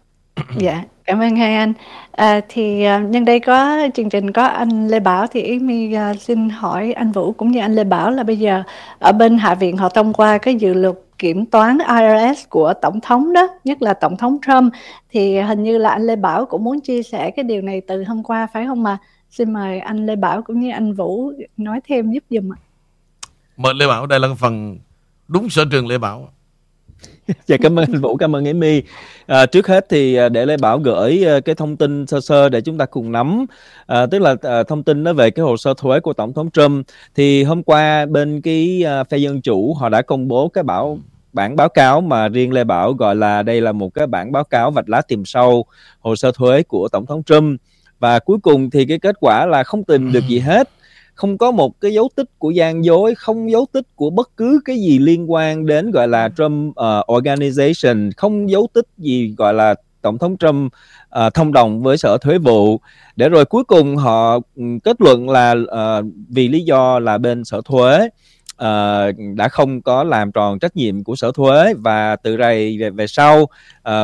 [0.58, 1.74] Dạ, cảm ơn hai anh.
[2.12, 5.94] À, thì à, nhân đây có chương trình có anh Lê Bảo thì Yến My
[5.94, 8.64] à, xin hỏi anh Vũ cũng như anh Lê Bảo là bây giờ
[9.00, 13.02] ở bên Hạ viện họ thông qua cái dự luật kiểm toán IRS của tổng
[13.02, 14.74] thống đó, nhất là tổng thống Trump
[15.10, 18.04] thì hình như là anh Lê Bảo cũng muốn chia sẻ cái điều này từ
[18.04, 18.98] hôm qua phải không mà?
[19.30, 22.58] Xin mời anh Lê Bảo cũng như anh Vũ nói thêm giúp giùm ạ.
[23.58, 24.80] Mời Lê Bảo đây là phần
[25.28, 26.30] đúng sở trường Lê Bảo.
[27.46, 28.82] dạ cảm ơn anh Vũ cảm ơn Amy.
[29.26, 32.50] À, trước hết thì à, để Lê Bảo gửi à, cái thông tin sơ sơ
[32.50, 33.46] để chúng ta cùng nắm
[33.86, 36.52] à, tức là à, thông tin nó về cái hồ sơ thuế của tổng thống
[36.52, 36.88] Trump.
[37.16, 41.00] Thì hôm qua bên cái à, phe dân chủ họ đã công bố cái bảo
[41.34, 44.44] bản báo cáo mà riêng Lê Bảo gọi là đây là một cái bản báo
[44.44, 45.66] cáo vạch lá tìm sâu
[46.00, 47.62] hồ sơ thuế của tổng thống Trump.
[48.00, 50.70] Và cuối cùng thì cái kết quả là không tìm được gì hết
[51.22, 54.62] không có một cái dấu tích của gian dối không dấu tích của bất cứ
[54.66, 56.76] cái gì liên quan đến gọi là Trump uh,
[57.08, 60.74] Organization không dấu tích gì gọi là tổng thống Trump
[61.26, 62.80] uh, thông đồng với sở thuế vụ.
[63.16, 64.40] Để rồi cuối cùng họ
[64.84, 68.10] kết luận là uh, vì lý do là bên sở thuế
[68.62, 72.90] uh, đã không có làm tròn trách nhiệm của sở thuế và từ đây về
[72.90, 73.50] về sau uh,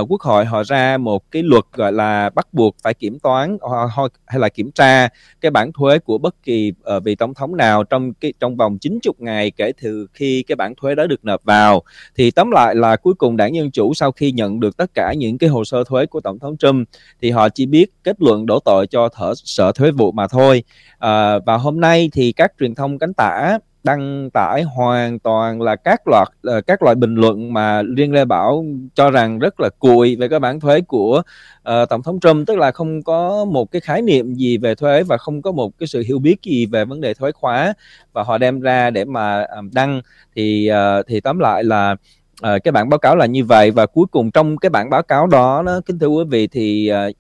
[0.10, 4.12] quốc hội họ ra một cái luật gọi là bắt buộc phải kiểm toán hoặc,
[4.26, 5.08] hay là kiểm tra
[5.42, 8.78] cái bản thuế của bất kỳ uh, vị tổng thống nào trong cái trong vòng
[8.78, 11.84] 90 ngày kể từ khi cái bản thuế đó được nộp vào.
[12.16, 15.14] Thì tóm lại là cuối cùng đảng dân chủ sau khi nhận được tất cả
[15.14, 16.90] những cái hồ sơ thuế của tổng thống Trump
[17.22, 20.64] thì họ chỉ biết kết luận đổ tội cho thở sở thuế vụ mà thôi.
[20.96, 21.00] Uh,
[21.46, 23.58] và hôm nay thì các truyền thông cánh tả
[23.88, 28.26] đăng tải hoàn toàn là các loạt uh, các loại bình luận mà riêng Lê
[28.26, 31.22] Bảo cho rằng rất là cùi về cái bản thuế của
[31.70, 32.48] uh, tổng thống Trump.
[32.48, 35.72] Tức là không có một cái khái niệm gì về thuế và không có một
[35.80, 37.74] cái sự hiểu biết gì về vấn đề thuế khóa.
[38.14, 40.02] Và họ đem ra để mà um, đăng.
[40.36, 41.96] Thì uh, thì tóm lại là
[42.42, 43.72] À, cái bản báo cáo là như vậy.
[43.72, 46.92] Và cuối cùng trong cái bản báo cáo đó đó kính thưa quý vị thì
[46.92, 47.16] uh,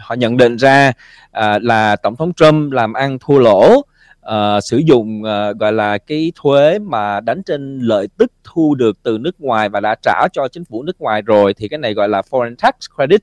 [0.00, 0.92] họ nhận định ra
[1.38, 3.82] uh, là tổng thống Trump làm ăn thua lỗ
[4.28, 9.02] uh, sử dụng uh, gọi là cái thuế mà đánh trên lợi tức thu được
[9.02, 11.94] từ nước ngoài và đã trả cho chính phủ nước ngoài rồi thì cái này
[11.94, 13.20] gọi là foreign tax credit.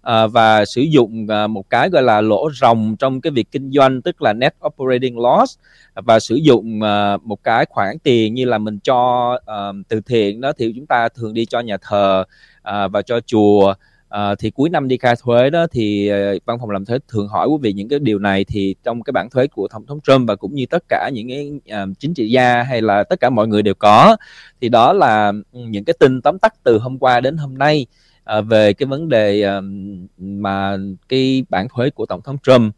[0.00, 3.70] Uh, và sử dụng uh, một cái gọi là lỗ ròng trong cái việc kinh
[3.72, 5.58] doanh tức là net operating loss
[5.94, 10.40] và sử dụng uh, một cái khoản tiền như là mình cho uh, từ thiện
[10.40, 12.24] đó thì chúng ta thường đi cho nhà thờ
[12.58, 13.74] uh, và cho chùa.
[14.10, 17.28] À, thì cuối năm đi khai thuế đó thì uh, văn phòng làm thuế thường
[17.28, 20.00] hỏi quý vị những cái điều này thì trong cái bản thuế của tổng thống
[20.00, 21.50] Trump và cũng như tất cả những cái
[21.82, 24.16] uh, chính trị gia hay là tất cả mọi người đều có.
[24.60, 27.86] Thì đó là những cái tin tóm tắt từ hôm qua đến hôm nay
[28.38, 29.64] uh, về cái vấn đề uh,
[30.18, 30.76] mà
[31.08, 32.74] cái bản thuế của tổng thống Trump.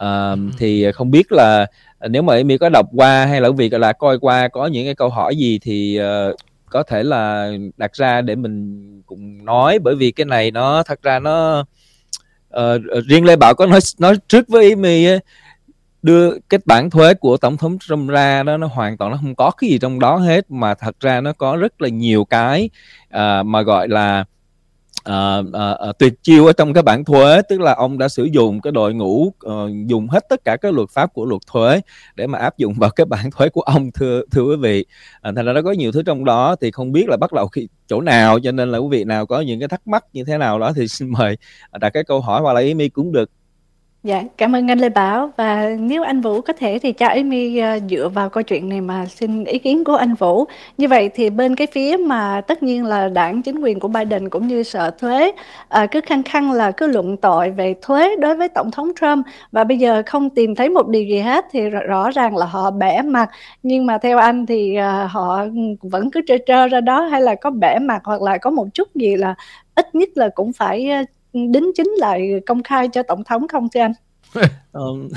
[0.00, 1.66] Uh, thì không biết là
[2.08, 4.84] nếu mà Amy có đọc qua hay là quý vị là coi qua có những
[4.84, 6.36] cái câu hỏi gì thì uh,
[6.70, 11.02] có thể là đặt ra để mình cùng nói bởi vì cái này nó thật
[11.02, 11.64] ra nó
[12.56, 15.06] uh, riêng Lê Bảo có nói nói trước với Amy
[16.02, 19.34] đưa cái bản thuế của tổng thống Trump ra đó nó hoàn toàn nó không
[19.34, 22.70] có cái gì trong đó hết mà thật ra nó có rất là nhiều cái
[23.08, 24.24] uh, mà gọi là
[25.10, 25.46] uh,
[25.88, 28.72] uh, tuyệt chiêu ở trong cái bản thuế tức là ông đã sử dụng cái
[28.72, 31.80] đội ngũ uh, dùng hết tất cả các luật pháp của luật thuế
[32.14, 34.84] để mà áp dụng vào cái bản thuế của ông thưa thưa quý vị.
[35.28, 37.48] Uh, thành ra nó có nhiều thứ trong đó thì không biết là bắt đầu
[37.48, 40.24] khi chỗ nào cho nên là quý vị nào có những cái thắc mắc như
[40.24, 41.36] thế nào đó thì xin mời
[41.80, 43.30] đặt cái câu hỏi hoặc là ý mi cũng được
[44.06, 47.60] Dạ, cảm ơn anh Lê Bảo và nếu anh Vũ có thể thì cho Amy
[47.60, 50.44] uh, dựa vào câu chuyện này mà xin ý kiến của anh Vũ.
[50.78, 54.28] Như vậy thì bên cái phía mà tất nhiên là đảng chính quyền của Biden
[54.30, 55.32] cũng như sở thuế
[55.68, 59.26] ờ, cứ khăng khăng là cứ luận tội về thuế đối với tổng thống Trump
[59.52, 62.46] và bây giờ không tìm thấy một điều gì hết thì rõ, rõ ràng là
[62.46, 63.30] họ bẻ mặt.
[63.62, 65.44] Nhưng mà theo anh thì ờ, họ
[65.82, 68.66] vẫn cứ trơ trơ ra đó hay là có bẻ mặt hoặc là có một
[68.74, 69.34] chút gì là
[69.74, 70.90] ít nhất là cũng phải
[71.52, 73.92] đính chính lại công khai cho tổng thống không thưa anh?
[74.72, 75.08] um.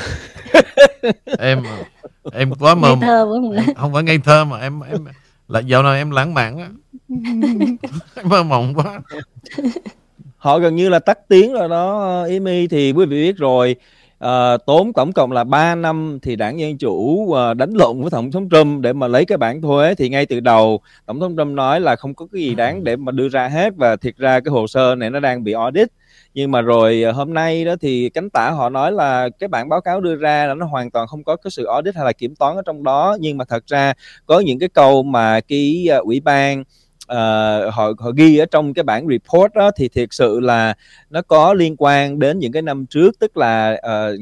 [1.39, 1.63] em
[2.33, 3.27] em quá mờ thơ
[3.75, 5.05] không phải ngây thơ mà em em
[5.47, 6.69] là dạo này em lãng mạn á.
[8.23, 8.99] Mơ mộng quá.
[10.37, 13.75] Họ gần như là tắt tiếng rồi đó Amy thì quý vị biết rồi.
[14.19, 18.11] À, tốn tổng cộng là 3 năm thì đảng Dân Chủ à, đánh lộn với
[18.11, 19.95] Tổng thống Trump để mà lấy cái bản thuế.
[19.95, 22.95] Thì ngay từ đầu Tổng thống Trump nói là không có cái gì đáng để
[22.95, 23.73] mà đưa ra hết.
[23.77, 25.87] Và thiệt ra cái hồ sơ này nó đang bị audit
[26.39, 29.69] nhưng mà rồi ờ, hôm nay đó thì cánh tả họ nói là cái bản
[29.69, 32.13] báo cáo đưa ra là nó hoàn toàn không có cái sự audit hay là
[32.13, 33.17] kiểm toán ở trong đó.
[33.19, 33.93] Nhưng mà thật ra
[34.25, 36.63] có những cái câu mà cái ờ, ủy ban
[37.13, 40.73] uh, họ họ ghi ở trong cái bản report đó thì thiệt sự là
[41.09, 44.19] nó có liên quan đến những cái năm trước tức là uh,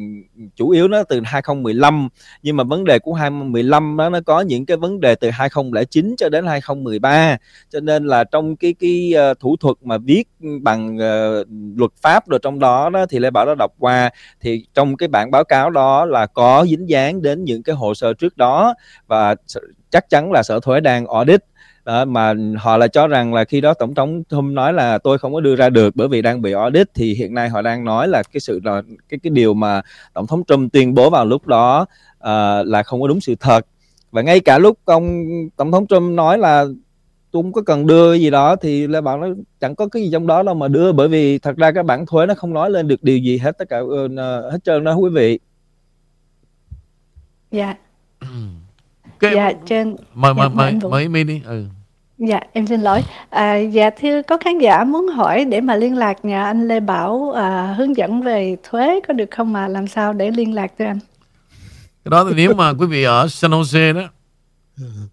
[0.56, 2.10] chủ yếu nó từ 2015
[2.44, 6.16] nhưng mà vấn đề của 2015 đó nó có những cái vấn đề từ 2009
[6.18, 7.38] cho đến 2013
[7.70, 10.24] cho nên là trong cái cái uh, thủ thuật mà viết
[10.62, 14.10] bằng uh, luật pháp rồi trong đó đó thì lê bảo đã đọc qua.
[14.42, 17.94] Thì trong cái bản báo cáo đó là có dính dáng đến những cái hồ
[17.94, 18.74] sơ trước đó
[19.08, 19.36] và
[19.90, 21.44] chắc chắn là sở thuế đang audit
[21.88, 25.18] đó, mà họ là cho rằng là khi đó tổng thống Trump nói là tôi
[25.18, 27.86] không có đưa ra được bởi vì đang bị audit thì hiện nay họ đang
[27.86, 29.82] nói là cái sự là cái cái điều mà
[30.14, 31.86] tổng thống Trump tuyên bố vào lúc đó
[32.18, 33.66] uh, là không có đúng sự thật.
[34.12, 36.66] Và ngay cả lúc ông tổng thống Trump nói là
[37.32, 39.28] tôi không có cần đưa gì đó thì là bạn nó
[39.60, 42.06] chẳng có cái gì trong đó đâu mà đưa bởi vì thật ra cái bản
[42.06, 44.12] thuế nó không nói lên được điều gì hết tất cả uh,
[44.52, 45.40] hết trơn đó quý vị.
[47.52, 47.76] Dạ.
[49.20, 51.66] Cái dạ trên mời mời mời mời mini ừ
[52.18, 53.04] Dạ, em xin lỗi.
[53.30, 56.80] À, dạ thưa có khán giả muốn hỏi để mà liên lạc nhà anh Lê
[56.80, 60.72] Bảo à, hướng dẫn về thuế có được không mà làm sao để liên lạc
[60.78, 61.00] với anh?
[62.04, 64.10] Cái đó thì nếu mà quý vị ở San Jose đó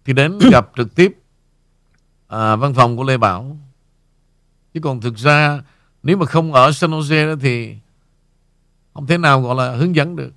[0.05, 1.17] thì đến gặp trực tiếp
[2.27, 3.57] à, văn phòng của Lê Bảo.
[4.73, 5.61] Chứ còn thực ra
[6.03, 7.75] nếu mà không ở San Jose đó thì
[8.93, 10.31] không thể nào gọi là hướng dẫn được.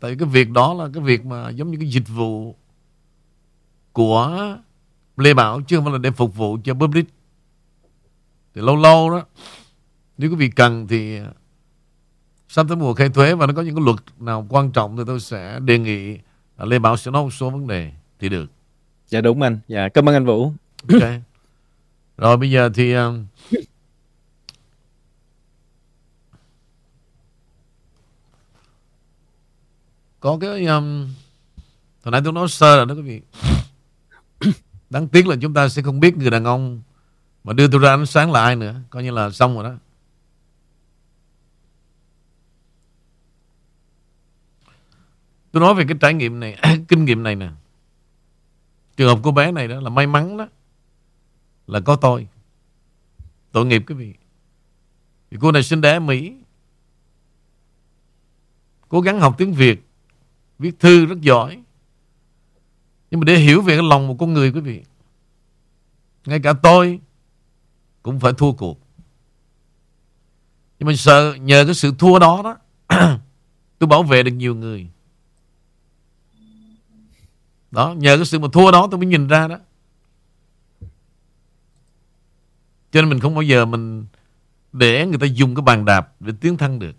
[0.00, 2.54] Tại cái việc đó là cái việc mà giống như cái dịch vụ
[3.92, 4.56] của
[5.16, 7.06] Lê Bảo chứ không phải là để phục vụ cho public
[8.54, 9.24] thì lâu lâu đó
[10.18, 11.18] nếu quý vị cần thì
[12.48, 15.02] sắp tới mùa khai thuế và nó có những cái luật nào quan trọng thì
[15.06, 16.18] tôi sẽ đề nghị
[16.58, 18.50] Lê Bảo sẽ nói một số vấn đề thì được.
[19.08, 19.58] Dạ đúng anh.
[19.68, 20.52] Dạ cảm ơn anh Vũ.
[20.92, 21.10] Ok.
[22.16, 23.26] Rồi bây giờ thì um,
[30.20, 31.08] có cái um,
[32.04, 33.20] hồi nãy tôi nói sơ rồi đó quý vị
[34.94, 36.82] Đáng tiếc là chúng ta sẽ không biết người đàn ông
[37.44, 38.80] Mà đưa tôi ra ánh sáng là ai nữa.
[38.90, 39.74] Coi như là xong rồi đó.
[45.52, 47.50] Tôi nói về cái trải nghiệm này, Kinh nghiệm này nè.
[48.96, 50.48] Trường hợp cô bé này đó là may mắn đó,
[51.66, 52.28] Là có tôi.
[53.52, 54.14] Tội nghiệp quý vị.
[55.30, 56.34] Vì cô này sinh đẻ ở Mỹ.
[58.88, 59.86] Cố gắng học tiếng Việt,
[60.58, 61.63] Viết thư rất giỏi
[63.14, 64.82] nhưng mà để hiểu về cái lòng một con người, quý vị,
[66.26, 67.00] Ngay cả tôi
[68.02, 68.80] Cũng phải thua cuộc.
[70.78, 72.56] Nhưng mà sợ nhờ cái sự thua đó đó,
[73.78, 74.88] Tôi bảo vệ được nhiều người.
[77.70, 79.58] Đó, Nhờ cái sự mà thua đó tôi mới nhìn ra đó.
[82.92, 84.06] Cho nên mình không bao giờ mình
[84.72, 86.96] Để người ta dùng cái bàn đạp Để tiến thân được.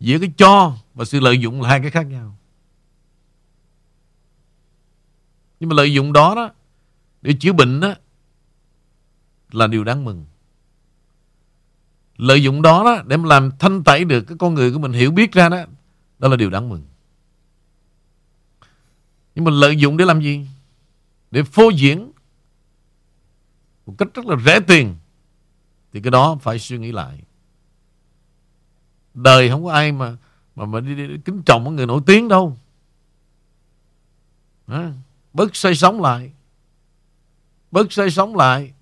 [0.00, 2.39] Giữa cái cho và sự lợi dụng là hai cái khác nhau.
[5.60, 6.50] Nhưng mà lợi dụng đó đó
[7.22, 7.94] Để chữa bệnh đó
[9.50, 10.24] Là điều đáng mừng.
[12.16, 15.10] Lợi dụng đó đó Để làm thanh tẩy được cái con người của mình hiểu
[15.10, 15.64] biết ra đó
[16.18, 16.82] Đó là điều đáng mừng.
[19.34, 20.46] Nhưng mà lợi dụng để làm gì?
[21.30, 22.12] Để phô diễn
[23.86, 24.96] Một cách rất là rẻ tiền
[25.92, 27.22] Thì cái đó phải suy nghĩ lại.
[29.14, 30.16] Đời không có ai mà
[30.56, 32.58] Mà, mà đi, đi, đi kính trọng người nổi tiếng đâu.
[34.66, 34.92] À,
[35.32, 36.32] Bớt say sóng lại.
[37.70, 38.72] Bớt say sóng lại.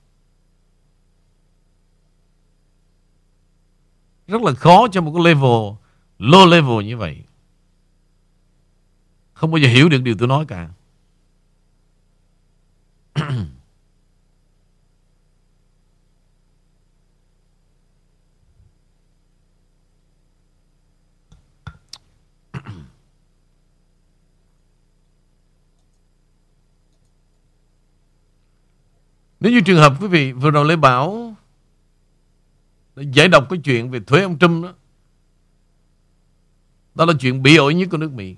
[4.27, 5.75] Rất là khó cho một cái level,
[6.19, 7.23] low level như vậy.
[9.33, 10.69] Không bao giờ hiểu được điều tôi nói cả.
[29.41, 31.35] Nếu như trường hợp quý vị vừa rồi Lê Bảo
[32.97, 34.75] giải đọc cái chuyện về thuế ông Trump đó.
[36.95, 38.37] Đó là chuyện bị ổi nhất của nước Mỹ.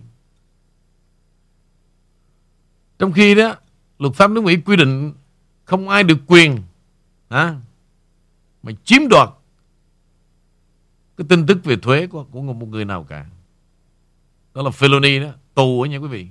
[2.98, 3.56] Trong khi đó,
[3.98, 5.12] luật pháp nước Mỹ quy định
[5.64, 6.62] không ai được quyền
[7.28, 7.60] à,
[8.62, 9.28] mà chiếm đoạt
[11.16, 13.26] cái tin tức về thuế của, của một người nào cả.
[14.54, 16.26] Đó là felony đó, tù đó nha quý vị.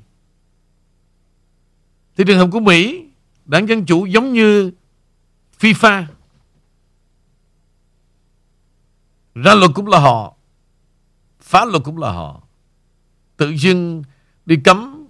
[2.17, 3.08] Thì trường hợp của Mỹ,
[3.49, 4.71] đảng Dân Chủ giống như
[5.59, 6.05] FIFA.
[9.35, 10.35] Ra luật cũng là họ,
[11.41, 12.41] Phá luật cũng là họ.
[13.37, 14.03] Tự dưng
[14.45, 15.07] đi cấm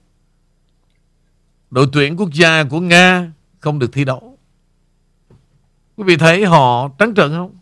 [1.72, 4.38] Đội tuyển quốc gia của Nga Không được thi đấu.
[5.96, 7.58] Quý vị thấy họ trắng trợn không?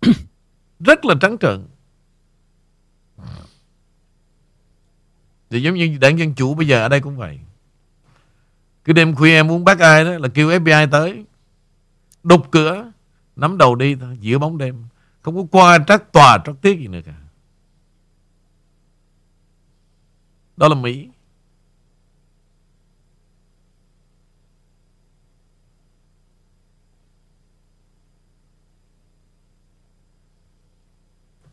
[0.80, 1.66] Rất là trắng trợn.
[5.50, 7.40] Thì giống như đảng Dân Chủ bây giờ ở đây cũng vậy.
[8.84, 11.24] Cứ đêm khuya em muốn bắt ai đó Là kêu FBI tới.
[12.22, 12.92] Đục cửa,
[13.36, 14.84] Nắm đầu đi thôi, Giữa bóng đêm.
[15.22, 17.14] Không có qua trắc tòa, trắc tiết gì nữa cả.
[20.56, 21.08] Đó là Mỹ.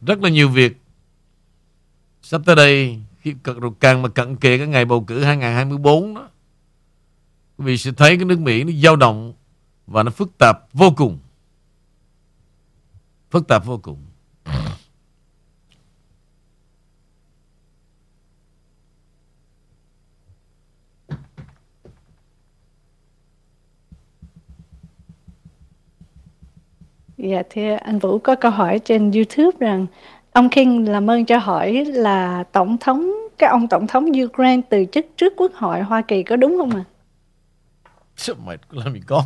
[0.01, 0.77] Rất là nhiều việc.
[2.21, 3.35] Sắp tới đây, khi
[3.79, 6.29] càng mà cận kề cái ngày bầu cử 2024 đó
[7.59, 9.33] quý vị sẽ thấy cái nước Mỹ nó dao động
[9.87, 11.19] và nó phức tạp vô cùng
[13.29, 13.97] phức tạp vô cùng
[27.17, 29.85] Dạ thưa anh Vũ, có câu hỏi trên YouTube rằng
[30.31, 34.85] ông King làm ơn cho hỏi là tổng thống, cái ông tổng thống Ukraine từ
[34.91, 36.83] chức trước Quốc hội Hoa Kỳ có đúng không ạ?
[36.87, 36.98] À?
[38.45, 39.23] Mày làm gì có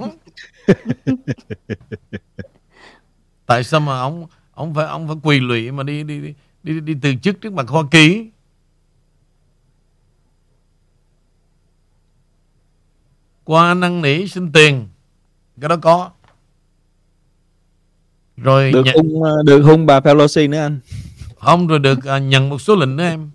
[3.46, 6.80] tại sao mà ông ông phải ông phải quỳ lụy mà đi đi đi đi,
[6.80, 8.30] đi từ chức trước mặt Hoa Kỳ?
[13.44, 14.88] Qua năn nỉ xin tiền
[15.62, 16.12] cái đó có.
[18.38, 18.96] Rồi được nhận...
[18.96, 20.80] hung ờ, được hung bà Pelosi nữa anh.
[21.36, 23.32] Không rồi được à, nhận một số lệnh nữa em.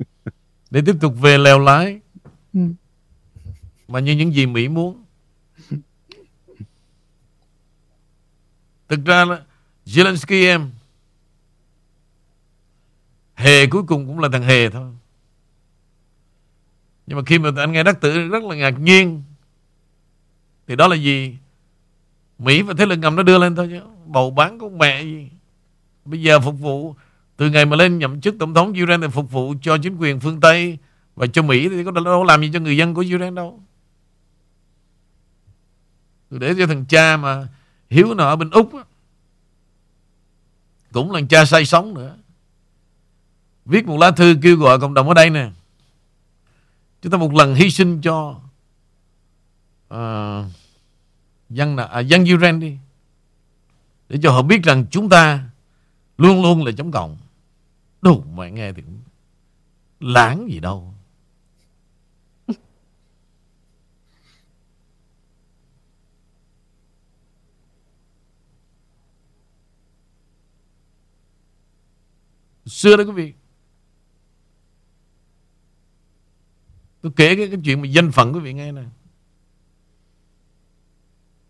[0.70, 2.00] Để tiếp tục về lèo lái.
[2.54, 2.60] Ừ
[3.88, 5.04] mà như những gì Mỹ muốn.
[8.88, 9.42] Thực ra là
[9.86, 10.70] Zelensky em,
[13.34, 14.90] Hề cuối cùng cũng là thằng Hề thôi.
[17.06, 19.22] Nhưng mà khi mà anh nghe đắc tử rất là ngạc nhiên,
[20.66, 21.36] Thì đó là gì?
[22.38, 23.80] Mỹ và thế lực ngầm nó đưa lên thôi chứ.
[24.06, 25.30] Bầu bán con mẹ gì?
[26.04, 26.94] Bây giờ phục vụ,
[27.36, 30.20] Từ ngày mà lên nhậm chức tổng thống Ukraine Thì phục vụ cho chính quyền
[30.20, 30.78] phương Tây
[31.14, 33.62] Và cho Mỹ thì có đâu làm gì cho người dân của Ukraine đâu.
[36.30, 37.48] Để cho thằng cha mà
[37.90, 38.84] Hiếu nó ở bên Úc á,
[40.92, 42.16] cũng là cha say sống nữa.
[43.64, 45.50] Viết một lá thư kêu gọi cộng đồng ở đây nè.
[47.02, 48.40] Chúng ta một lần hy sinh cho
[49.94, 50.52] uh,
[51.50, 52.78] dân à, dân Ukraine đi.
[54.08, 55.44] Để cho họ biết rằng chúng ta
[56.18, 57.16] luôn luôn là chống cộng.
[58.02, 58.82] Đủ mẹ nghe thì
[60.00, 60.93] lãng gì đâu.
[72.66, 73.34] Xưa đó quý vị.
[77.00, 78.82] Tôi kể cái, cái chuyện mà danh phận quý vị nghe nè.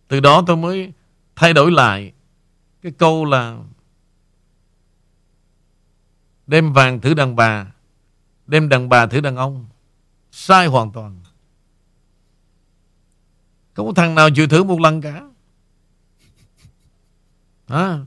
[0.08, 0.92] Từ đó tôi mới
[1.36, 2.12] thay đổi lại
[2.82, 3.58] Cái câu là
[6.46, 7.72] Đem vàng thử đàn bà
[8.46, 9.66] Đem đàn bà thử đàn ông.
[10.30, 11.20] Sai hoàn toàn.
[13.74, 15.22] Không có thằng nào chịu thử một lần cả.
[17.66, 17.98] À,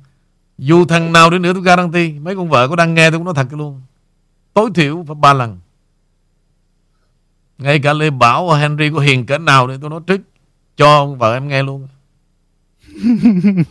[0.57, 3.25] dù thằng nào đi nữa tôi guarantee, Mấy con vợ có đang nghe tôi cũng
[3.25, 3.81] nói thật luôn.
[4.53, 5.59] Tối thiểu phải ba lần.
[7.57, 10.21] Ngay cả Lê Bảo và Henry có hiền cỡ nào để tôi nói trước
[10.77, 11.87] Cho vợ em nghe luôn.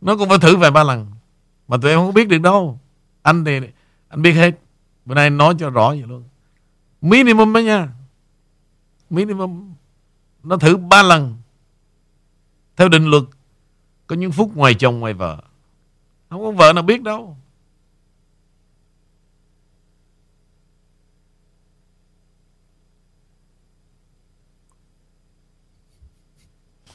[0.00, 1.10] Nó cũng phải thử vài ba lần.
[1.68, 2.78] Mà tụi em không biết được đâu.
[3.22, 3.60] Anh thì
[4.08, 4.58] anh biết hết.
[5.04, 6.24] Bữa nay nói cho rõ vậy luôn.
[7.00, 7.88] Minimum đó nha.
[9.10, 9.74] Minimum.
[10.42, 11.39] Nó thử ba lần
[12.80, 13.22] theo định luật
[14.06, 15.38] có những phút ngoài chồng ngoài vợ.
[16.30, 17.36] Không có vợ nào biết đâu.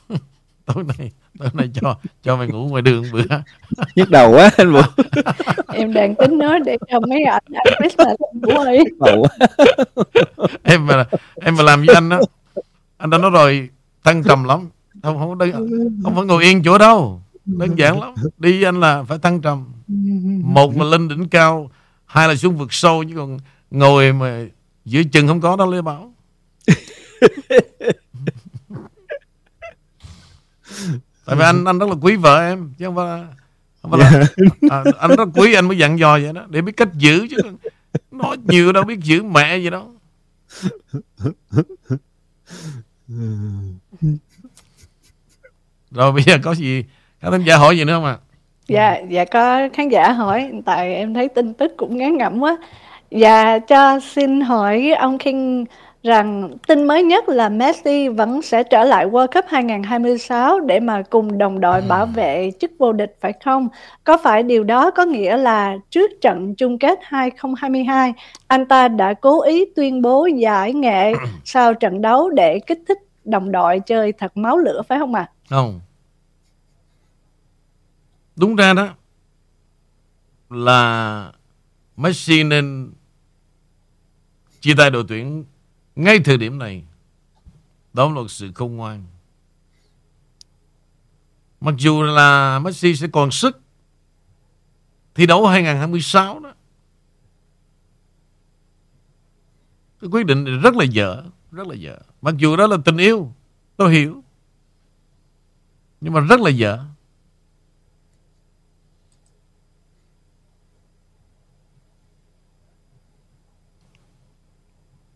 [0.65, 3.23] Tối nay tối nay cho cho mày ngủ ngoài đường bữa.
[3.95, 4.81] Nhức đầu quá anh vũ.
[5.73, 8.79] Em đang tính nói để cho mấy anh anh biết là ngủ ơi.
[8.99, 9.25] Đầu
[10.63, 11.05] em mà
[11.41, 12.19] em mà làm với anh đó
[12.97, 13.69] anh đã nói rồi
[14.03, 14.69] thăng trầm lắm
[15.05, 15.51] không không đơn,
[16.03, 17.21] không phải ngồi yên chỗ đâu.
[17.45, 18.13] Đơn giản lắm.
[18.37, 19.65] Đi anh là phải thăng trầm.
[20.43, 21.71] Một là lên đỉnh cao
[22.05, 23.37] hai là xuống vực sâu chứ còn
[23.71, 24.45] ngồi mà
[24.85, 26.13] giữa chừng không có đâu lê bảo.
[31.25, 33.23] Tại vì anh anh rất là quý vợ em chứ không phải
[33.81, 34.23] không phải là
[34.69, 37.37] à, anh rất quý anh mới dặn dò vậy đó để biết cách giữ chứ
[38.11, 39.91] nói nhiều đâu biết giữ mẹ gì đâu
[45.95, 46.83] rồi bây giờ có gì
[47.21, 48.17] các thính giả hỏi gì nữa không ạ?
[48.67, 52.57] Dạ dạ có khán giả hỏi tại em thấy tin tức cũng ngán ngẩm quá.
[53.11, 55.65] Dạ cho xin hỏi ông King
[56.05, 61.01] rằng tin mới nhất là Messi vẫn sẽ trở lại World Cup 2026 để mà
[61.09, 63.69] cùng đồng đội bảo vệ chức vô địch phải không?
[64.03, 68.13] Có phải điều đó có nghĩa là trước trận chung kết 2022,
[68.47, 72.97] anh ta đã cố ý tuyên bố giải nghệ sau trận đấu để kích thích
[73.26, 75.30] đồng đội chơi thật máu lửa phải không ạ?
[75.49, 75.82] không.
[78.36, 78.95] Đúng ra đó,
[80.49, 81.32] là
[81.97, 82.93] Messi nên
[84.61, 85.45] chia tay đội tuyển
[85.95, 86.84] ngay thời điểm này.
[87.93, 89.03] Đó là một sự không ngoan.
[91.61, 93.61] Mặc dù là Messi sẽ còn sức
[95.15, 96.53] thi đấu 2026 đó,
[100.01, 101.23] cái quyết định này rất là dở
[101.55, 101.97] rất là dở.
[102.21, 103.33] Mặc dù đó là tình yêu,
[103.77, 104.23] tôi hiểu.
[106.01, 106.85] Nhưng mà rất là dở.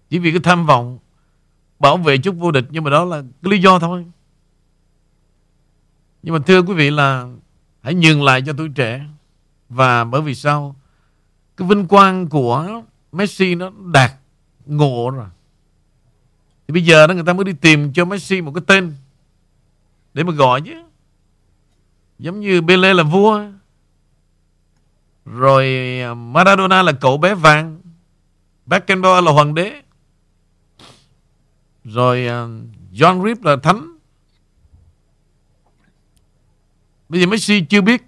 [0.09, 0.99] Chỉ vì cái tham vọng
[1.79, 4.05] bảo vệ chút vô địch, nhưng mà đó là cái lý do thôi.
[6.23, 7.27] Nhưng mà thưa quý vị là
[7.81, 9.05] hãy nhường lại cho tuổi trẻ.
[9.69, 10.75] Và bởi vì sao?
[11.57, 12.81] Cái vinh quang của
[13.11, 14.11] Messi nó đạt
[14.65, 15.27] ngộ rồi
[16.69, 18.95] thì bây giờ đó người ta mới đi tìm cho Messi một cái tên
[20.13, 20.83] để mà gọi chứ.
[22.19, 23.43] Giống như Pele là vua.
[25.25, 25.65] Rồi
[26.01, 27.81] à, Maradona là cậu bé vàng.
[28.65, 29.81] Beckenbauer là hoàng đế.
[31.83, 32.47] Rồi à,
[32.93, 33.97] John Rip là thánh.
[37.09, 38.03] Bây giờ Messi chưa biết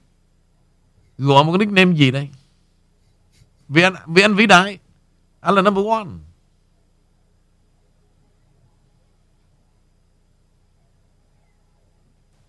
[1.18, 2.30] Gọi một cái nickname gì đây.
[3.70, 4.80] Vì anh, vì anh vĩ đại.
[5.40, 6.31] Anh là number one.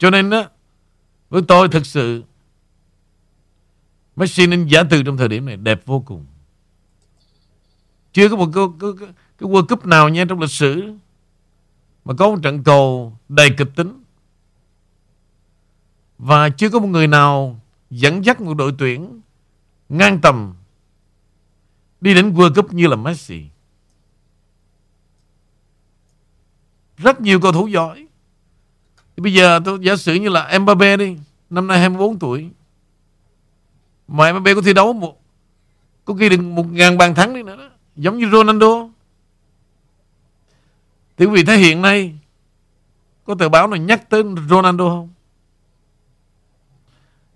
[0.02, 0.44] Cho nên đó
[1.30, 2.22] Với tôi thực sự
[4.16, 6.26] Messi nên giả từ trong thời điểm này Đẹp vô cùng
[8.12, 10.92] Chưa có một cái, cái, cái, cái World Cup nào nha trong lịch sử
[12.04, 14.02] mà có một trận cầu đầy kịch tính
[16.18, 19.20] và chưa có một người nào dẫn dắt một đội tuyển
[19.88, 20.54] ngang tầm
[22.00, 23.44] đi đến World Cup như là Messi.
[26.96, 28.06] Rất nhiều cầu thủ giỏi.
[29.16, 31.16] Bây giờ tôi giả sử như là Mbappe đi,
[31.50, 32.50] năm nay 24 tuổi.
[34.08, 35.22] Mà Mbappe có thi đấu một
[36.04, 37.68] có ghi được một ngàn bàn thắng đi nữa đó.
[37.96, 38.88] Giống như Ronaldo.
[41.16, 42.14] Thì quý vị thấy hiện nay
[43.24, 45.08] có tờ báo nào nhắc tới Ronaldo không?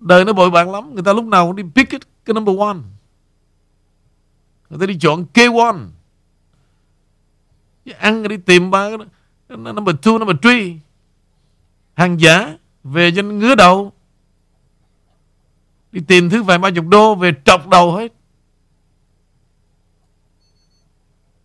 [0.00, 2.58] Đời nó bội bạc lắm Người ta lúc nào cũng đi pick it, cái number
[2.58, 2.78] one
[4.70, 5.86] Người ta đi chọn K1
[7.98, 8.98] Ăn đi tìm ba cái
[9.48, 10.78] Number two, number three
[11.96, 13.92] Hàng giả Về cho ngứa đầu.
[15.92, 18.12] Đi tìm thứ vài ba chục đô Về trọc đầu hết.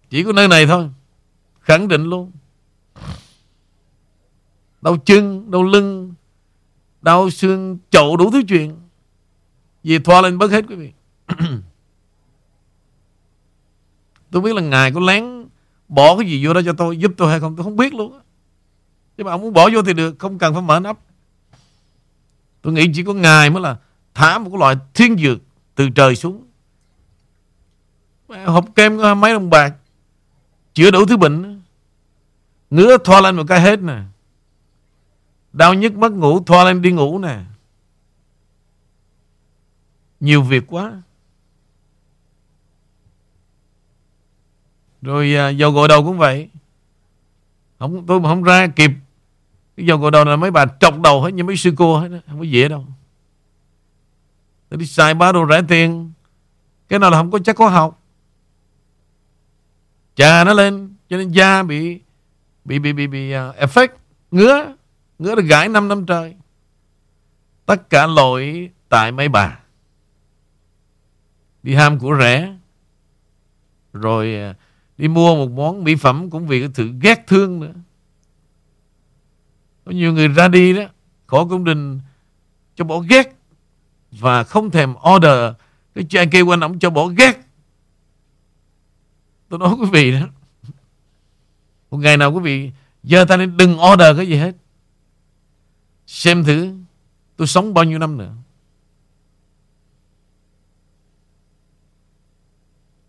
[0.10, 0.90] Chỉ có nơi này thôi.
[1.60, 2.32] Khẳng định luôn.
[4.82, 6.14] Đau chân, đau lưng
[7.02, 8.78] Đau xương, chậu đủ thứ chuyện.
[9.84, 10.92] Vì thoa lên bớt hết quý vị.
[14.32, 15.48] Tôi biết là Ngài có lén
[15.88, 18.21] Bỏ cái gì vô đó cho tôi Giúp tôi hay không tôi không biết luôn
[19.18, 20.98] nhưng mà ông muốn bỏ vô thì được, Không cần phải mở nắp.
[22.62, 23.78] Tôi nghĩ chỉ có Ngài mới là
[24.14, 25.38] Thả một cái loại thiên dược
[25.76, 26.46] Từ trời xuống.
[28.46, 29.74] Hộp kem có mấy đồng bạc,
[30.74, 31.62] Chữa đủ thứ bệnh
[32.70, 34.02] Ngứa thoa lên một cái hết nè.
[35.54, 37.40] Đau nhức mất ngủ, Thoa lên đi ngủ nè.
[40.20, 41.02] Nhiều việc quá.
[45.02, 46.50] Rồi à, dầu gội đầu cũng vậy
[47.82, 48.92] không Tôi mà không ra kịp.
[49.78, 52.08] Cái dòng gội đầu là mấy bà trọc đầu hết như mấy sư cô hết
[52.08, 52.18] đó.
[52.28, 52.86] không có dễ đâu.
[54.70, 56.12] Tôi đi xài ba đồ rẻ tiền.
[56.90, 58.02] Cái nào là không có chắc có học.
[60.16, 62.02] Chà nó lên cho nên da bị
[62.66, 63.88] bị bị bị bị uh, effect.
[64.32, 64.76] Ngứa
[65.20, 66.36] ngứa được gãi 5 năm trời.
[67.66, 69.60] Tất cả lỗi tại mấy bà.
[71.64, 72.56] Đi ham của rẻ.
[73.94, 74.56] Rồi uh,
[75.02, 77.74] đi mua một món mỹ phẩm cũng vì cái sự ghét thương nữa.
[79.86, 80.84] Có nhiều người ra đi đó,
[81.28, 82.00] khổ công đình
[82.76, 83.36] cho bỏ ghét
[84.12, 85.54] và không thèm order.
[85.96, 87.42] Cái chai kêu quanh ông cho bỏ ghét.
[89.50, 90.28] Tôi nói quý vị đó,
[91.92, 92.72] một ngày nào quý vị
[93.04, 94.56] giờ ta nên đừng order cái gì hết.
[96.08, 96.74] Xem thử
[97.38, 98.34] tôi sống bao nhiêu năm nữa.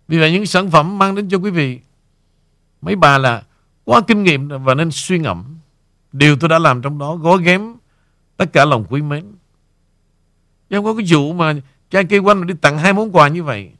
[0.09, 1.81] Vì vậy những sản phẩm mang đến cho quý vị
[2.83, 3.43] mấy bà là
[3.85, 5.57] quá kinh nghiệm và nên suy ngẫm
[6.13, 7.75] điều tôi đã làm trong đó, gói ghém
[8.37, 9.25] tất cả lòng quý mến
[10.71, 11.55] chứ không có cái vụ mà
[11.91, 13.71] cha kêu quanh đi tặng hai món quà như vậy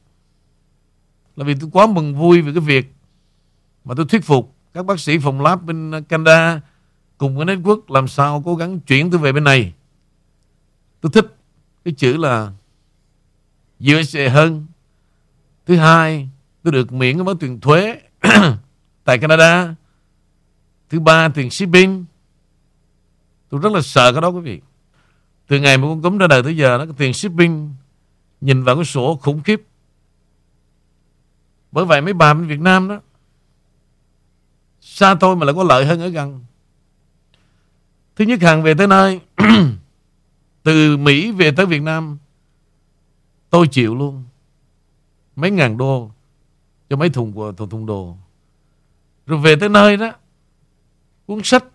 [1.35, 2.93] là vì tôi quá mừng vui về cái việc
[3.85, 6.61] mà tôi thuyết phục các bác sĩ phòng lab bên Canada
[7.17, 9.73] cùng với network làm sao cố gắng chuyển tôi về bên này.
[11.01, 11.35] Tôi thích
[11.85, 12.51] cái chữ là
[13.93, 14.65] USA hơn.
[15.65, 16.29] Thứ hai,
[16.63, 18.01] tôi được miễn cái món tiền thuế
[19.03, 19.75] tại Canada.
[20.89, 22.05] Thứ ba, tiền shipping.
[23.49, 24.61] Tôi rất là sợ cái đó quý vị.
[25.47, 27.75] Từ ngày mà con cấm ra đời tới giờ, nó cái tiền shipping
[28.41, 29.61] nhìn vào cái sổ khủng khiếp.
[31.73, 32.99] Bởi vậy mấy bà bên Việt Nam đó
[34.81, 36.45] Xa tôi mà lại có lợi hơn ở gần
[38.15, 39.19] Thứ nhất hàng về tới nơi
[40.63, 42.17] Từ Mỹ về tới Việt Nam
[43.49, 44.23] Tôi chịu luôn
[45.35, 46.11] Mấy ngàn đô
[46.89, 48.17] Cho mấy thùng của thùng, thùng đồ.
[49.25, 50.11] Rồi về tới nơi đó
[51.25, 51.65] Cuốn sách.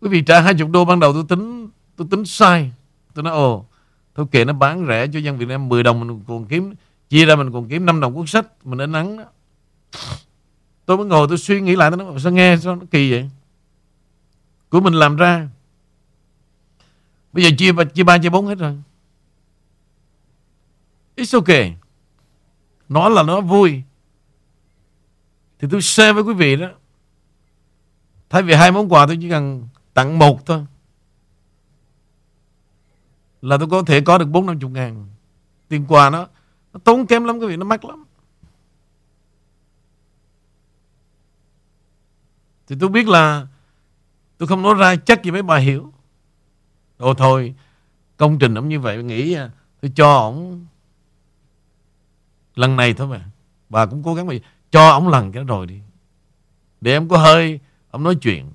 [0.00, 2.72] Quý vị trả 20 đô ban đầu tôi tính Tôi tính sai.
[3.14, 3.64] Tôi nói ồ
[4.14, 6.74] Thôi kệ nó bán rẻ cho dân Việt Nam 10 đồng mình còn kiếm
[7.08, 9.24] Chia ra mình còn kiếm 5 đồng cuốn sách Mình đến nắng đó.
[10.86, 13.30] Tôi mới ngồi tôi suy nghĩ lại tôi nói, Sao nghe sao nó kỳ vậy?
[14.68, 15.48] Của mình làm ra.
[17.32, 18.76] Bây giờ chia, chia ba chia bốn hết rồi.
[21.22, 21.76] It's okay.
[22.88, 23.82] Nó là nó vui.
[25.58, 26.68] Thì tôi share với quý vị đó.
[28.30, 30.66] Thay vì hai món quà tôi chỉ cần tặng một thôi.
[33.42, 35.06] Là tôi có thể có được bốn năm chục ngàn.
[35.68, 36.28] Tiền quà nó,
[36.72, 38.04] nó tốn kém lắm quý vị Nó mắc lắm.
[42.66, 43.46] Thì tôi biết là
[44.38, 45.92] Tôi không nói ra chắc gì mấy bà hiểu.
[46.98, 47.54] Ồ thôi
[48.16, 49.50] Công trình ông như vậy nghĩ à,
[49.80, 50.66] Tôi cho ổng
[52.54, 53.24] Lần này thôi mà.
[53.68, 54.34] Bà cũng cố gắng mà
[54.70, 55.80] Cho ông lần cái rồi đi.
[56.80, 58.50] Để em có hơi Ông nói chuyện.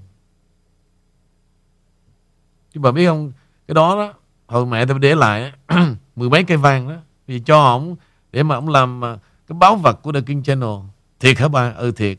[2.74, 3.32] Chứ bà biết không
[3.68, 4.14] Cái đó đó
[4.48, 5.52] Hồi mẹ tôi để lại
[6.16, 6.95] Mười mấy cây vàng đó
[7.28, 7.95] Vì cho ông
[8.32, 9.18] Để mà ông làm à,
[9.48, 10.70] Cái báo vật của The King Channel.
[11.20, 11.72] Thiệt hả bà?
[11.72, 12.18] Ừ thiệt.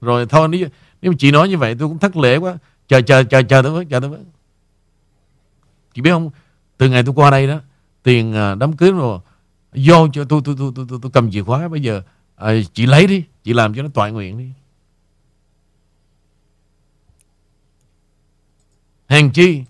[0.00, 0.68] Rồi thôi nếu,
[1.02, 2.58] nếu chị nói như vậy tôi cũng thất lễ quá.
[2.88, 4.20] Chờ chờ chờ chờ tôi với chờ tôi với.
[5.94, 6.30] Chị biết không
[6.76, 7.60] từ ngày tôi qua đây đó
[8.02, 9.18] tiền à, đám cưới rồi
[9.72, 12.02] vô cho tôi tôi tôi tôi, tôi, tôi cầm chìa khóa bây giờ.
[12.36, 14.48] À, chị lấy đi chị làm cho nó toại nguyện đi.
[19.08, 19.64] Hèn chi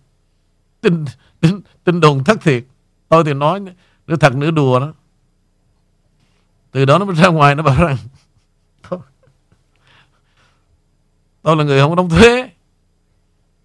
[0.80, 1.04] tin
[1.40, 2.64] tin tin đồn thất thiệt.
[3.08, 3.60] Tôi thì nói
[4.06, 4.94] nửa thật nửa đùa đó.
[6.70, 7.96] Từ đó nó mới ra ngoài nó bảo rằng
[11.42, 12.50] Tôi là người không có đóng thuế.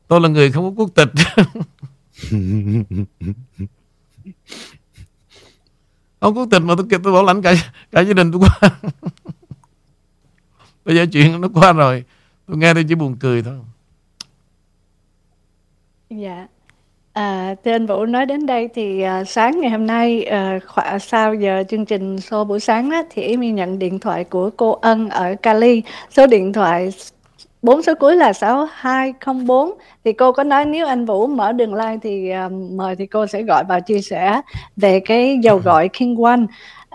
[0.07, 1.09] Tôi là người không có quốc tịch
[6.19, 7.55] ông quốc tịch mà tôi tôi bảo lãnh cả
[7.91, 8.69] cả gia đình tôi qua.
[10.85, 12.03] Bây giờ chuyện nó qua rồi
[12.47, 13.53] Tôi nghe tôi chỉ buồn cười thôi.
[16.09, 16.47] Dạ.
[17.13, 20.99] À, thưa anh Vũ nói đến đây thì à, sáng ngày hôm nay à, khoảng
[20.99, 24.71] sau giờ chương trình show buổi sáng đó, thì em nhận điện thoại của cô
[24.71, 25.81] Ân ở Cali.
[26.09, 26.89] Số điện thoại
[27.65, 29.71] bốn số cuối là 6204
[30.03, 33.27] thì cô có nói nếu anh Vũ mở đường line thì uh, mời thì cô
[33.27, 34.41] sẽ gọi vào chia sẻ
[34.75, 36.41] về cái dầu gọi King One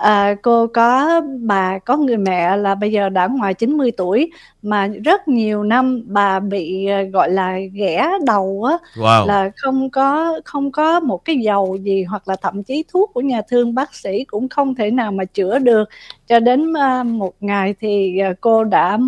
[0.00, 4.30] à, cô có bà có người mẹ là bây giờ đã ngoài 90 tuổi
[4.62, 9.26] mà rất nhiều năm bà bị ờ, gọi là ghẻ đầu á wow.
[9.26, 13.20] là không có không có một cái dầu gì hoặc là thậm chí thuốc của
[13.20, 15.88] nhà thương bác sĩ cũng không thể nào mà chữa được
[16.28, 18.98] cho đến uh, một ngày thì cô đã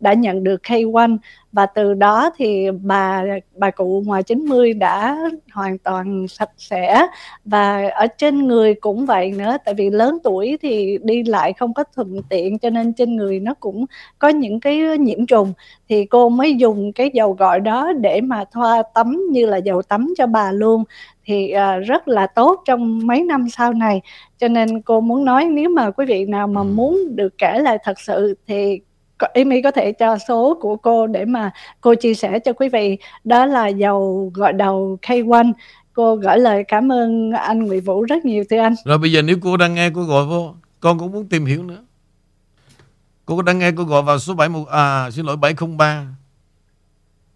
[0.00, 1.16] đã nhận được K1
[1.54, 3.24] và từ đó thì bà
[3.56, 5.16] bà cụ ngoài 90 đã
[5.52, 7.06] hoàn toàn sạch sẽ.
[7.44, 11.74] Và ở trên người cũng vậy nữa tại vì lớn tuổi thì đi lại không
[11.74, 13.86] có thuận tiện cho nên trên người nó cũng
[14.18, 15.52] có những cái nhiễm trùng.
[15.88, 19.82] Thì cô mới dùng cái dầu gội đó để mà thoa tắm như là dầu
[19.82, 20.84] tắm cho bà luôn.
[21.24, 24.00] Thì uh, rất là tốt trong mấy năm sau này.
[24.38, 27.78] Cho nên cô muốn nói nếu mà quý vị nào mà muốn được kể lại
[27.84, 28.80] thật sự thì
[29.18, 31.50] Amy có thể cho số của cô để mà
[31.80, 32.98] cô chia sẻ cho quý vị.
[33.24, 35.52] Đó là dầu gọi đầu K1
[35.92, 38.74] cô gửi lời cảm ơn anh Nguyễn Vũ rất nhiều, thưa anh.
[38.84, 40.54] Rồi bây giờ nếu cô đang nghe, cô gọi vô.
[40.80, 41.84] Con cũng muốn tìm hiểu nữa.
[43.26, 46.06] Cô đang nghe, cô gọi vào số 71 à xin lỗi 703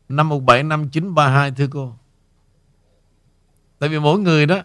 [0.08, 1.92] 517 5932 thưa cô.
[3.78, 4.62] Tại vì mỗi người đó,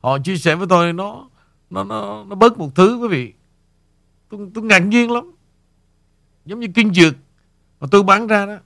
[0.00, 1.28] họ chia sẻ với tôi, nó
[1.70, 3.32] nó nó nó bớt một thứ, quý vị.
[4.28, 5.32] Tôi tôi ngạc nhiên lắm
[6.48, 7.14] giống như kinh dược.
[7.80, 8.56] Mà tôi bán ra đó.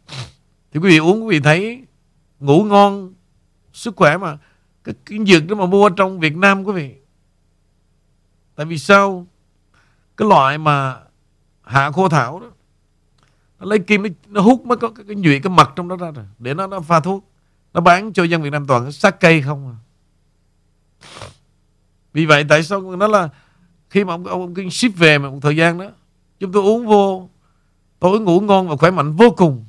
[0.73, 1.85] Thì quý vị uống quý vị thấy
[2.41, 3.15] ngủ ngon
[3.73, 4.39] sức khỏe mà.
[4.85, 6.95] Cái kinh dược đó mà mua trong Việt Nam quý vị.
[8.55, 9.27] Tại vì sao?
[10.17, 10.97] Cái loại mà
[11.63, 12.47] hạ khô thảo đó
[13.61, 15.97] nó lấy kim nó, nó hút mới có cái, cái nhụy cái mật trong đó
[15.97, 16.25] ra rồi.
[16.39, 17.29] Để nó nó pha thuốc.
[17.75, 19.77] Nó bán cho dân Việt Nam toàn sát cây không à.
[22.13, 23.29] Vì vậy tại sao nó là
[23.91, 25.87] khi mà ông ông, ông ship về mà một thời gian đó
[26.41, 27.29] chúng tôi uống vô
[28.03, 29.65] Tôi ngủ ngon và khỏe mạnh vô cùng.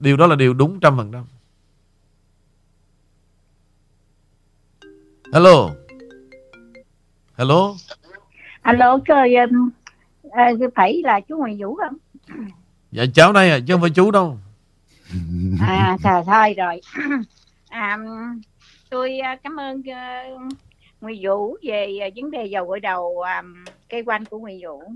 [0.00, 1.24] Điều đó là điều đúng trăm phần trăm.
[5.32, 5.70] Hello.
[7.36, 7.74] Hello.
[8.62, 9.70] Alo chơi um,
[10.30, 11.96] à, phải là chú Nguyễn Vũ không?
[12.92, 14.38] Dạ cháu đây à chứ không phải chú đâu.
[15.60, 16.80] À trời thôi rồi.
[17.68, 17.98] À,
[18.90, 20.52] Tôi à, cảm ơn uh,
[21.00, 24.92] Nguyễn Vũ về vấn đề dầu gội đầu um, cây quanh của Nguyễn Vũ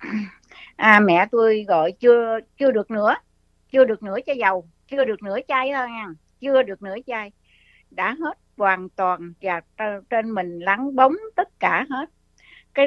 [0.80, 3.14] à mẹ tôi gọi chưa chưa được nữa,
[3.72, 6.06] chưa được nửa chai dầu, chưa được nửa chai thôi nha,
[6.40, 7.32] chưa được nửa chai.
[7.90, 9.60] Đã hết hoàn toàn và
[10.10, 12.10] trên mình lắng bóng tất cả hết.
[12.74, 12.86] Cái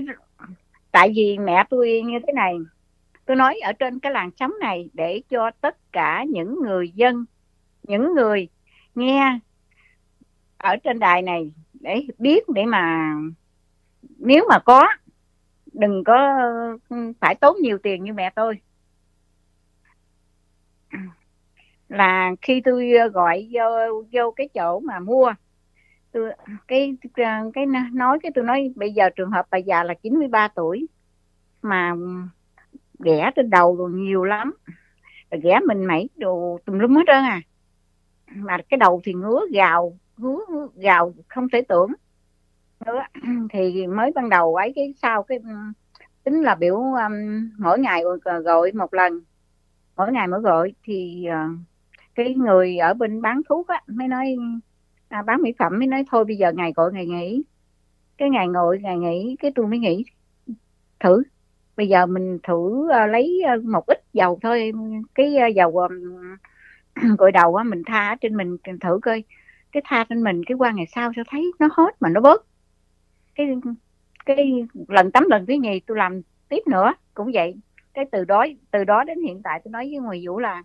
[0.91, 2.55] tại vì mẹ tôi như thế này,
[3.25, 7.25] tôi nói ở trên cái làng sóng này để cho tất cả những người dân,
[7.83, 8.47] những người
[8.95, 9.39] nghe
[10.57, 13.15] ở trên đài này để biết để mà,
[14.01, 14.87] nếu mà có
[15.73, 16.39] đừng có
[16.89, 18.59] ừ, phải tốn nhiều tiền như mẹ tôi.
[21.89, 25.33] Là khi tôi ờ, gọi vô, vô cái chỗ mà mua
[26.13, 26.31] tôi
[26.67, 30.47] cái ờ, cái nói cái tôi nói bây giờ trường hợp bà già là 93
[30.47, 30.87] tuổi
[31.61, 31.93] mà
[32.99, 34.53] ghẻ trên đầu rồi nhiều lắm
[35.43, 37.41] ghẻ mình mẩy đồ tùm lum hết trơn à.
[38.35, 40.39] Mà cái đầu thì ngứa gào ngứa
[40.75, 41.93] gào không thể tưởng.
[43.49, 45.49] thì mới ban đầu ấy cái sau cái ừ,
[46.23, 48.03] tính là biểu um, mỗi ngày
[48.43, 49.21] gọi một lần.
[49.97, 50.73] Mỗi ngày mỗi gọi.
[50.83, 51.59] Thì uh,
[52.15, 54.35] cái người ở bên bán thuốc á mới nói
[55.09, 57.43] à, bán mỹ phẩm mới nói thôi bây giờ ngày gọi ngày nghỉ.
[58.17, 60.05] Cái ngày ngồi ngày nghỉ cái tôi mới nghĩ
[60.99, 61.23] thử
[61.77, 64.71] bây giờ mình thử uh, lấy uh, một ít dầu thôi.
[65.15, 65.93] Cái uh, dầu um,
[67.17, 69.23] gội đầu á mình tha trên mình thử coi.
[69.71, 72.45] Cái tha trên mình cái qua ngày sau sao thấy nó hết mà nó bớt
[73.35, 73.47] cái
[74.25, 77.55] cái lần tắm lần thứ nhì tôi làm tiếp nữa, cũng vậy.
[77.93, 80.63] Cái từ đó từ đó đến hiện tại tôi nói với người vũ là,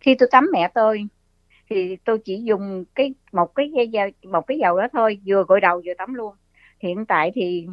[0.00, 1.06] khi tôi tắm mẹ tôi,
[1.70, 3.70] thì tôi chỉ dùng cái, một cái
[4.22, 6.34] một cái dầu đó thôi, vừa gội đầu vừa tắm luôn.
[6.78, 7.66] Hiện tại thì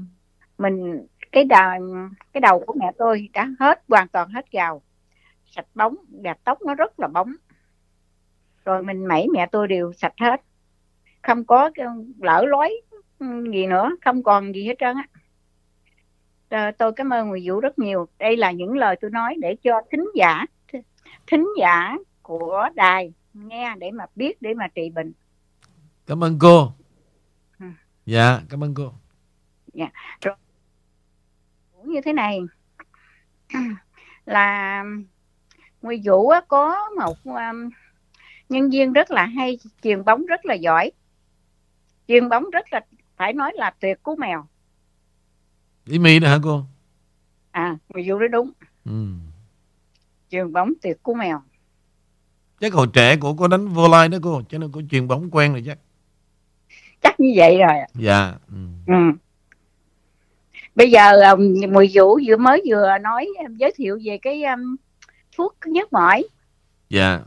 [0.57, 1.69] mình, cái đầu
[2.33, 4.81] cái đầu của mẹ tôi đã hết, hoàn toàn hết dầu.
[5.45, 7.35] Sạch bóng, đẹp tóc nó rất là bóng.
[8.65, 10.41] Rồi mình mẩy mẹ tôi đều sạch hết.
[11.21, 11.85] Không có ờ,
[12.17, 12.81] lỡ lối
[13.53, 15.07] gì nữa không còn gì hết trơn á.
[16.49, 18.07] À, tôi cảm ơn người vũ rất nhiều.
[18.19, 20.45] Đây là những lời tôi nói để cho thính giả
[21.27, 25.13] thính giả của đài nghe để mà biết để mà trị bệnh.
[26.07, 26.73] Cảm ơn cô.
[27.59, 27.65] Ừ.
[28.05, 28.93] dạ cảm ơn cô.
[29.73, 29.87] Dạ.
[30.21, 30.35] Rồi.
[31.83, 32.39] Như thế này.
[34.25, 34.83] Là
[35.81, 37.69] Nguy Vũ có một um,
[38.49, 40.91] nhân viên rất là hay truyền bóng rất là giỏi.
[42.07, 42.81] Truyền bóng rất là
[43.17, 44.45] phải nói là tuyệt cú mèo.
[45.85, 46.63] Ý mi nè hả cô?
[47.51, 48.51] À người vụ đó đúng.
[48.85, 49.13] Ừ.
[50.31, 51.41] truyền bóng tuyệt cú mèo.
[52.59, 55.29] Chắc hồi trẻ của cô đánh vô lai đó cô cho nên cô truyền bóng
[55.31, 55.77] quen rồi chắc.
[57.01, 58.57] Chắc như vậy rồi dạ ừ.
[58.87, 59.17] Ừ.
[60.75, 64.75] bây giờ um, mùi vũ vừa mới vừa nói um, giới thiệu về cái um,
[65.37, 66.23] thuốc nhức mỏi.
[66.89, 67.19] Dạ.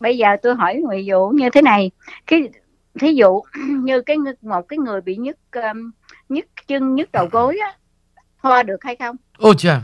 [0.00, 1.90] Bây giờ tôi hỏi mùi vũ như thế này
[2.26, 2.48] cái
[3.00, 3.42] thí dụ
[3.82, 5.90] như cái một cái người bị nhức um,
[6.28, 7.72] nhức chân nhức đầu gối á
[8.42, 9.16] thoa được hay không?
[9.38, 9.80] Ô chà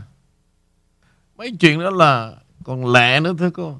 [1.37, 2.31] mấy chuyện đó là
[2.63, 3.77] còn lẹ nữa thưa cô.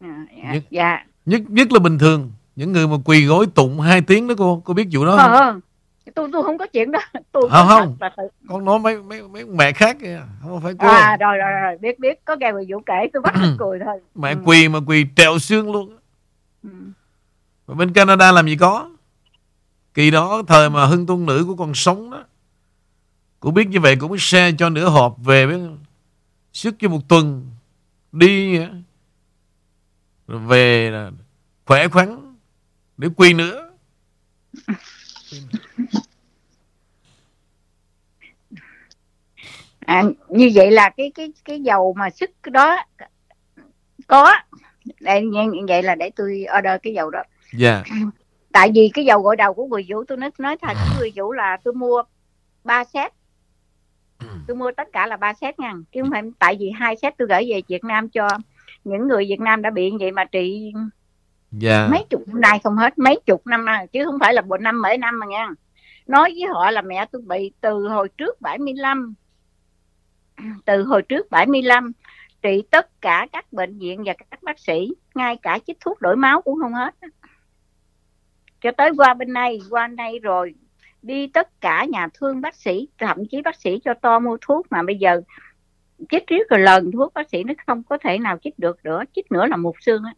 [0.00, 1.04] À, dạ, Nhất- dạ.
[1.26, 2.32] nhất nhất là bình thường.
[2.56, 5.32] Những người mà quỳ gối tụng hai tiếng đó cô cô biết vụ đó không?
[5.32, 5.60] Ờ,
[6.14, 6.98] tôi tôi không có chuyện đó.
[7.32, 7.96] Tôi Không, không.
[8.00, 8.10] là
[8.48, 10.86] con nói mấy mấy mấy mẹ khác kìa không phải cô.
[10.88, 12.24] À rồi rồi rồi biết biết.
[12.24, 14.00] Có nghe người vũ kể tôi bắt hết cười thôi.
[14.14, 14.36] Mẹ Ừ.
[14.44, 15.96] quỳ mà quỳ trèo xương luôn.
[16.62, 16.68] Ừ.
[17.66, 18.90] Mà bên Canada làm gì có.
[19.94, 22.24] Kỳ đó thời mà hưng tôn nữ của còn sống đó
[23.44, 25.60] cũng biết như vậy cũng xe cho nửa hộp về với
[26.52, 27.50] Sức cho một tuần
[28.12, 28.58] Đi.
[30.28, 31.10] Rồi về là
[31.64, 32.36] khỏe khoắn
[32.96, 33.70] Để quỳ nữa.
[39.86, 42.76] À, như vậy là cái cái cái dầu mà sức đó
[44.06, 44.32] có.
[45.00, 47.22] Đây như vậy là để tôi order cái dầu đó.
[47.56, 47.82] Dạ.
[48.52, 51.12] Tại vì cái dầu gội đầu của người vũ tôi nói nói thật với người
[51.16, 52.02] vũ là tôi mua
[52.64, 53.12] ba set.
[54.46, 55.74] Tôi mua tất cả là ba set nha.
[55.92, 58.28] Chứ không phải tại vì hai set tôi gửi về Việt Nam cho
[58.84, 60.72] những người Việt Nam đã bị vậy mà trị
[61.58, 61.88] Dạ.
[61.90, 63.86] mấy chục năm nay không hết mấy chục năm nay.
[63.86, 65.48] Chứ không phải là một năm mấy năm mà nha.
[66.06, 69.14] Nói với họ là mẹ tôi bị từ hồi trước 75
[70.64, 71.92] từ hồi trước 75
[72.42, 76.16] trị tất cả các bệnh viện và các bác sĩ ngay cả chích thuốc đổi
[76.16, 76.94] máu cũng không hết
[78.64, 80.54] cho tới qua bên này qua bên đây rồi
[81.02, 84.66] đi tất cả nhà thương bác sĩ thậm chí bác sĩ cho to mua thuốc
[84.70, 85.22] mà bây giờ
[86.10, 89.02] chích riết rồi lần thuốc bác sĩ nó không có thể nào chích được nữa
[89.14, 90.14] chích nữa là một xương á.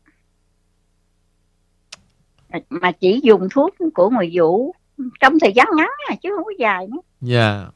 [2.68, 4.74] Mà chỉ dùng thuốc của người vũ
[5.20, 7.00] trong thời gian ngắn à, chứ không có dài nữa.
[7.20, 7.66] Dạ.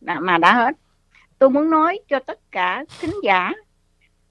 [0.00, 0.76] Đã- mà đã hết.
[1.38, 3.52] Tôi muốn nói cho tất cả thính giả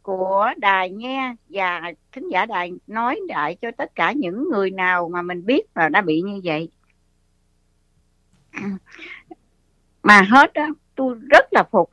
[0.04, 1.82] của đài nghe và
[2.12, 5.90] thính giả đài nói đại cho tất cả những người nào mà mình biết là
[5.90, 6.70] đã bị như vậy.
[10.04, 11.90] Mà hết á tôi rất là phục.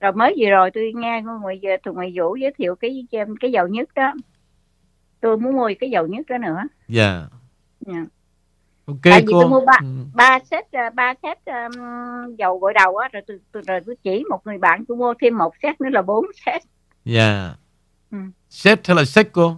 [0.00, 3.06] Rồi mới vừa rồi tôi nghe ngoài giờ từ ngoài vũ giới thiệu cái
[3.40, 4.14] cái dầu nhất đó.
[5.20, 6.62] Tôi muốn mua cái dầu nhất đó nữa.
[6.88, 7.28] Dạ.
[7.80, 8.04] Dạ.
[8.88, 9.40] Ok Tại vì cô.
[9.40, 9.86] tôi mua ba- Ừ.
[10.14, 13.94] ba set à, ba set um, dầu gội đầu á rồi tôi, tôi rồi tôi
[14.04, 16.62] chỉ một người bạn tôi mua thêm một set nữa là bốn set.
[17.04, 17.54] Dạ.
[18.10, 18.18] Ừ.
[18.50, 19.56] Set hay là set cô?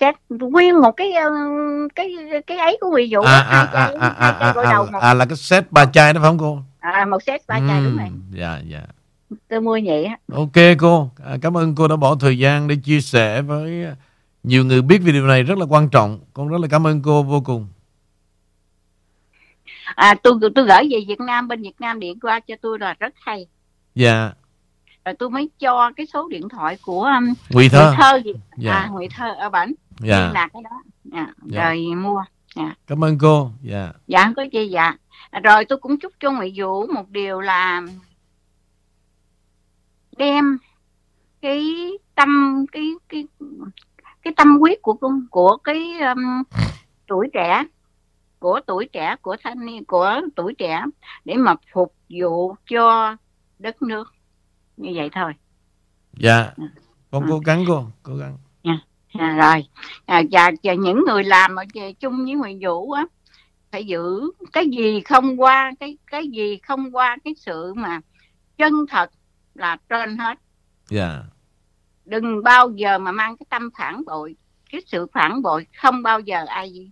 [0.00, 2.10] Set nguyên một cái um, cái
[2.46, 4.98] cái ấy của người vụ à, à, à, à, à, à, à, đầu một.
[4.98, 6.58] à, là cái set ba chai đó phải không cô?
[6.80, 8.06] À, một set ba chai đúng rồi.
[8.06, 8.80] Ừm, Dạ dạ.
[9.48, 10.16] Tôi mua vậy á.
[10.32, 13.86] Ok cô, à, cảm ơn cô đã bỏ thời gian để chia sẻ với
[14.42, 16.20] nhiều người biết video này rất là quan trọng.
[16.34, 17.68] Con rất là cảm ơn cô vô cùng.
[19.96, 22.94] À tôi tôi gửi về Việt Nam bên Việt Nam điện qua cho tôi là
[22.98, 23.46] rất hay.
[23.94, 24.32] Dạ,
[25.04, 27.94] rồi tôi mới cho cái số điện thoại của um, Nguyễn Thơ.
[27.96, 28.32] Thơ gì?
[28.50, 30.82] À Dạ, Nguyễn Thơ ở bển dạ, liên lạc cái đó.
[31.12, 31.64] À, Dạ.
[31.64, 32.24] rồi mua.
[32.86, 33.50] Cảm ơn cô.
[33.62, 34.94] Dạ, dạ không có chi dạ.
[35.30, 37.82] À, rồi tôi cũng chúc cho Nguyễn Vũ một điều là
[40.16, 40.58] đem
[41.42, 41.64] cái
[42.14, 43.26] tâm cái cái
[44.22, 46.42] cái tâm huyết của con của cái um,
[47.06, 47.64] tuổi trẻ
[48.42, 50.82] của tuổi trẻ của thanh niên của tuổi trẻ
[51.24, 53.16] để mà phục vụ cho
[53.58, 54.12] đất nước.
[54.76, 55.32] Như vậy thôi.
[56.12, 56.50] Dạ.
[57.10, 57.28] Con Ừ.
[57.30, 58.38] cố gắng cô, cố gắng.
[59.18, 59.66] à, rồi.
[60.06, 61.64] À, và, và những người làm ở
[62.00, 63.04] chung với Nguyễn Vũ á
[63.70, 68.00] phải giữ cái gì không qua cái cái gì không qua cái sự mà
[68.58, 69.10] chân thật
[69.54, 70.38] là trên hết.
[70.88, 71.22] Dạ,
[72.04, 74.36] đừng bao giờ mà mang cái tâm phản bội.
[74.72, 76.90] Cái sự phản bội không bao giờ ai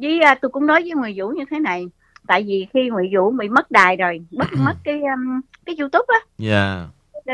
[0.00, 1.86] với à, tôi cũng nói với người Vũ như thế này
[2.26, 6.06] tại vì khi người Vũ bị mất đài rồi mất mất cái um, cái YouTube
[6.08, 6.86] á dạ,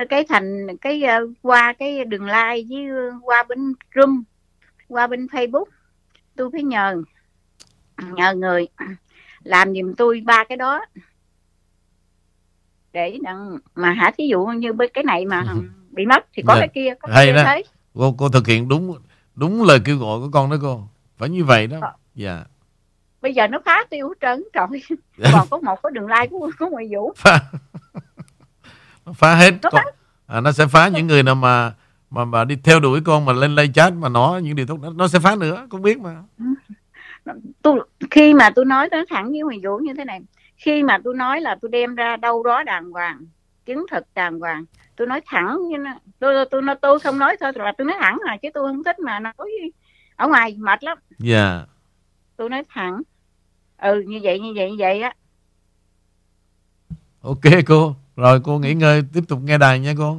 [0.08, 2.86] cái thành cái uh, qua cái đường like với
[3.16, 4.24] uh, qua bên room
[4.88, 5.64] qua bên Facebook
[6.36, 7.02] tôi phải nhờ
[8.12, 8.68] nhờ người
[9.42, 10.86] làm giùm tôi ba cái đó
[12.92, 15.44] để đặng mà hả thí dụ như bên cái này mà
[15.90, 16.60] bị mất thì có Dạ.
[16.60, 17.70] cái kia có Hay cái đó.
[17.94, 18.94] cô cô thực hiện đúng
[19.34, 20.88] đúng lời kêu gọi của con đó cô.
[21.18, 21.80] Phải như vậy đó.
[22.14, 22.44] Dạ.
[23.26, 24.82] Bây giờ nó phá tiêu hết trơn rồi.
[25.32, 27.40] Còn có một cái đường like của của Nguyễn Vũ Phá,
[29.06, 29.54] nó phá hết.
[29.62, 29.84] Nó Con,
[30.26, 31.72] à, nó sẽ phá những người nào mà
[32.10, 34.80] mà mà đi theo đuổi con mà lên live chat mà nói những điều tốt
[34.82, 36.22] đó, nó sẽ phá nữa, con biết mà.
[37.62, 40.20] tôi khi mà tôi nói nói thẳng với Nguyễn Vũ như thế này
[40.56, 43.26] khi mà tôi nói là tôi đem ra đâu đó đàng hoàng
[43.64, 44.64] chứng thực đàng hoàng
[44.96, 47.96] tôi nói thẳng như nó tôi tôi tôi, tôi không nói thôi là tôi nói
[48.00, 49.34] thẳng là chứ tôi không thích mà nói
[50.16, 50.98] ở ngoài mệt lắm.
[51.18, 51.64] Dạ.
[52.36, 53.02] tôi nói thẳng
[53.78, 55.12] ừ như vậy như vậy như vậy á
[57.22, 57.94] Ok cô.
[58.16, 60.16] Rồi cô nghỉ ngơi tiếp tục nghe đài nha cô.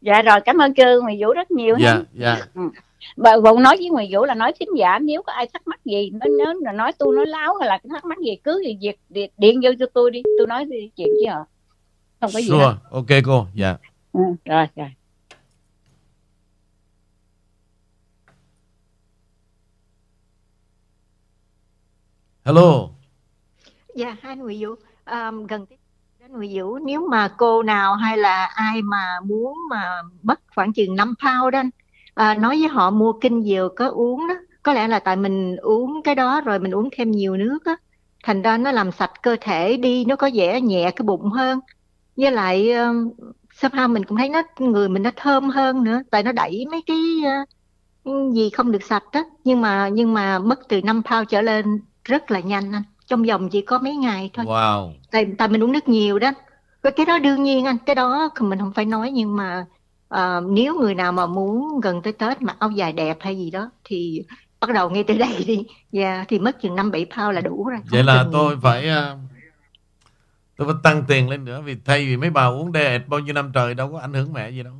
[0.00, 2.36] dạ rồi cảm ơn cơ Nguyễn Vũ rất nhiều Dạ, dạ.
[2.54, 2.60] Ừ.
[3.16, 5.80] bà vụ nói với người vũ là nói thính giả nếu có ai thắc mắc
[5.84, 8.76] gì nó nếu là nói tôi nói láo hay là thắc mắc gì cứ gì
[8.80, 11.44] việc điện, điện vô cho tôi đi tôi nói đi chuyện chứ hả
[12.20, 12.64] không có gì Sure.
[12.64, 12.74] hết.
[12.90, 13.46] Ok cô.
[13.54, 13.76] Dạ.
[14.12, 14.88] ừ, rồi rồi
[22.50, 22.88] Hello.
[23.94, 24.74] Dạ, hai người Vũ.
[25.10, 25.76] Um, gần tiếp
[26.20, 26.78] đến người Vũ.
[26.78, 31.52] Nếu mà cô nào hay là ai mà muốn mà mất khoảng chừng 5 pound
[31.52, 31.70] đó anh,
[32.14, 34.34] à, nói với họ mua kinh dừa có uống đó.
[34.62, 37.76] Có lẽ là tại mình uống cái đó rồi mình uống thêm nhiều nước á.
[38.24, 41.60] Thành ra nó làm sạch cơ thể đi nó có vẻ nhẹ cái bụng hơn.
[42.16, 43.10] Với lại um,
[43.60, 46.82] somehow mình cũng thấy nó người mình nó thơm hơn nữa tại nó đẩy mấy
[46.86, 47.02] cái
[48.04, 51.42] uh, gì không được sạch đó nhưng mà nhưng mà mất từ 5 pound trở
[51.42, 51.80] lên
[52.10, 54.92] rất là nhanh anh trong vòng chỉ có mấy ngày thôi Wow.
[55.10, 56.30] tại tại mình uống nước nhiều đó
[56.82, 59.66] cái cái đó đương nhiên anh cái đó mình không phải nói nhưng mà
[60.08, 63.50] ờ, nếu người nào mà muốn gần tới Tết mặc áo dài đẹp hay gì
[63.50, 64.22] đó thì
[64.60, 67.64] bắt đầu ngay từ đây đi dạ thì mất chừng năm bảy pound là đủ
[67.68, 69.16] rồi Vậy không là cần tôi phải ờ,
[70.56, 73.20] tôi phải tăng tiền lên nữa vì thay vì mấy bà uống đê ẹt bao
[73.20, 74.74] nhiêu năm trời đâu có ảnh hưởng mẹ gì đâu.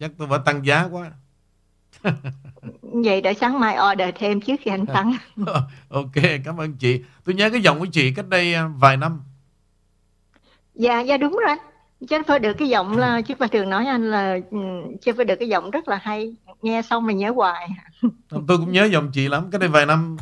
[0.00, 1.10] Chắc tôi phải tăng giá quá.
[2.82, 5.16] Vậy để sáng mai order thêm trước khi anh tăng
[5.88, 6.12] ok,
[6.44, 7.00] cảm ơn chị.
[7.24, 9.20] Tôi nhớ cái giọng của chị cách đây ờ, vài năm.
[10.74, 11.58] dạ dạ đúng rồi anh
[12.08, 14.58] chứ phải được cái giọng là chứ phải thường nói anh là ừ,
[15.02, 17.68] chứ phải được cái giọng rất là hay nghe xong mình nhớ hoài
[18.30, 19.50] Tôi cũng nhớ giọng chị lắm.
[19.52, 20.16] Cách đây vài năm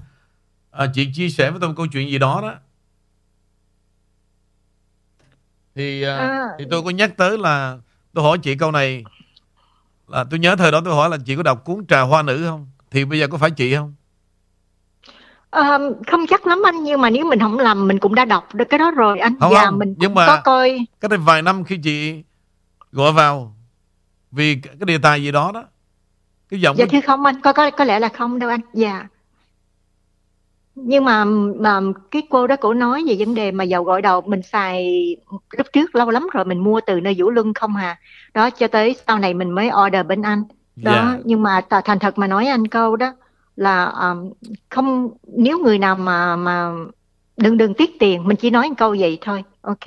[0.71, 2.55] à, chị chia sẻ với tôi một câu chuyện gì đó đó.
[5.75, 6.49] Thì à, À.
[6.59, 7.79] thì tôi có nhắc tới là
[8.13, 9.05] tôi hỏi chị câu này
[10.15, 12.45] là tôi nhớ thời đó tôi hỏi là chị có đọc cuốn Trà Hoa Nữ
[12.49, 12.67] không?
[12.91, 13.95] Thì bây giờ có phải chị không?
[15.51, 18.55] Ờ, không chắc lắm anh nhưng mà nếu mình không làm mình cũng đã đọc
[18.55, 21.19] được cái đó rồi anh Không, và không, mình nhưng mà- có coi Cách đây
[21.19, 22.23] vài năm khi chị
[22.93, 23.57] gọi vào
[24.31, 25.65] vì cái cái đề tài gì đó đó.
[26.49, 29.07] Cái giọng dạ thưa không anh có có có lẽ là không đâu anh dạ
[30.75, 31.25] nhưng mà
[31.61, 34.87] mà cái cô đó cổ nói về vấn đề mà dầu gội đầu mình xài
[35.57, 37.99] lúc trước lâu lắm rồi mình mua từ nơi Vũ Luân không hà.
[38.35, 40.45] Đó cho tới sau này mình mới order bên anh.
[40.83, 41.19] Đó Dạ.
[41.25, 43.13] nhưng mà thành thật mà nói anh câu đó
[43.57, 44.33] là um,
[44.69, 46.73] không nếu người nào mà mà
[47.37, 49.87] đừng đừng tiếc tiền mình chỉ nói một câu vậy thôi ok?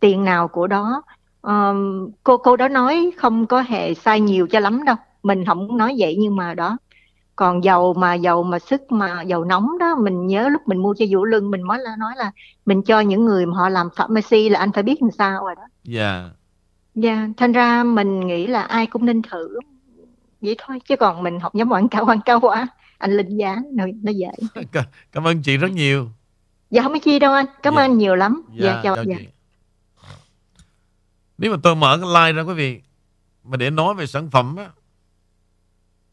[0.00, 1.02] Tiền nào của đó
[1.42, 4.96] um, cô cô đó nói không có hề sai nhiều cho lắm đâu.
[5.22, 6.76] Mình không nói vậy nhưng mà đó
[7.36, 10.94] còn dầu mà dầu mà sức mà dầu nóng đó mình nhớ lúc mình mua
[10.98, 12.30] cho Vũ Lân mình mới là nói là
[12.66, 15.54] mình cho những người mà họ làm pharmacy là anh phải biết làm sao rồi
[15.56, 16.30] đó Dạ.
[16.94, 19.58] Dạ, thành ra mình nghĩ là ai cũng nên thử
[20.40, 22.68] vậy thôi chứ còn mình học nhóm quảng cáo quảng cáo quá
[22.98, 24.28] anh linh giá nó, nó dễ
[24.72, 26.08] Cảm- Cảm ơn chị rất nhiều.
[26.70, 27.80] dạ không có chi đâu anh cảm Dạ.
[27.80, 29.14] ơn anh nhiều lắm dạ, Dạ, chào chào dạ.
[29.18, 29.26] chị.
[31.38, 32.80] Nếu mà tôi mở cái like ra quý vị
[33.44, 34.70] mà để nói về sản phẩm á,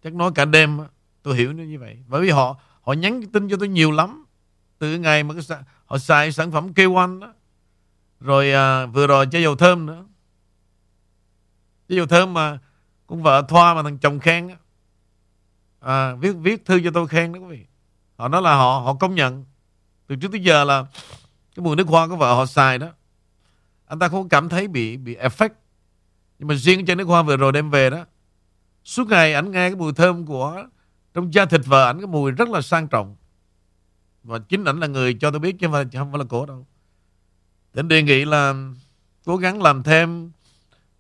[0.04, 0.86] chắc nói cả đêm á,
[1.24, 2.04] tôi hiểu nó như vậy.
[2.08, 4.26] Bởi vì họ họ nhắn tin cho tôi nhiều lắm.
[4.80, 7.34] Từ ngày mà cái, họ xài sản phẩm K1 đó.
[8.20, 10.06] Rồi à, vừa rồi chai dầu thơm nữa.
[11.90, 12.60] Chai dầu thơm mà
[13.08, 14.56] con vợ Thoa mà thằng chồng khen đó.
[15.80, 17.66] À, viết viết thư cho tôi khen đó quý vị.
[18.16, 19.46] Họ nói là họ họ công nhận
[20.08, 20.86] từ trước tới giờ là
[21.56, 22.88] cái mùi nước hoa của vợ họ xài đó
[23.86, 25.50] anh ta không cảm thấy bị bị effect
[26.40, 28.06] nhưng mà riêng cái nước hoa vừa rồi đem về đó
[28.84, 30.66] suốt ngày ảnh nghe cái mùi thơm của
[31.14, 33.16] trong da thịt vợ ảnh cái mùi rất là sang trọng.
[34.24, 36.46] Và chính ảnh là người cho tôi biết chứ không phải, không phải là cổ
[36.46, 36.68] đâu.
[37.74, 38.54] Thì anh đề nghị là
[39.26, 40.32] cố gắng làm thêm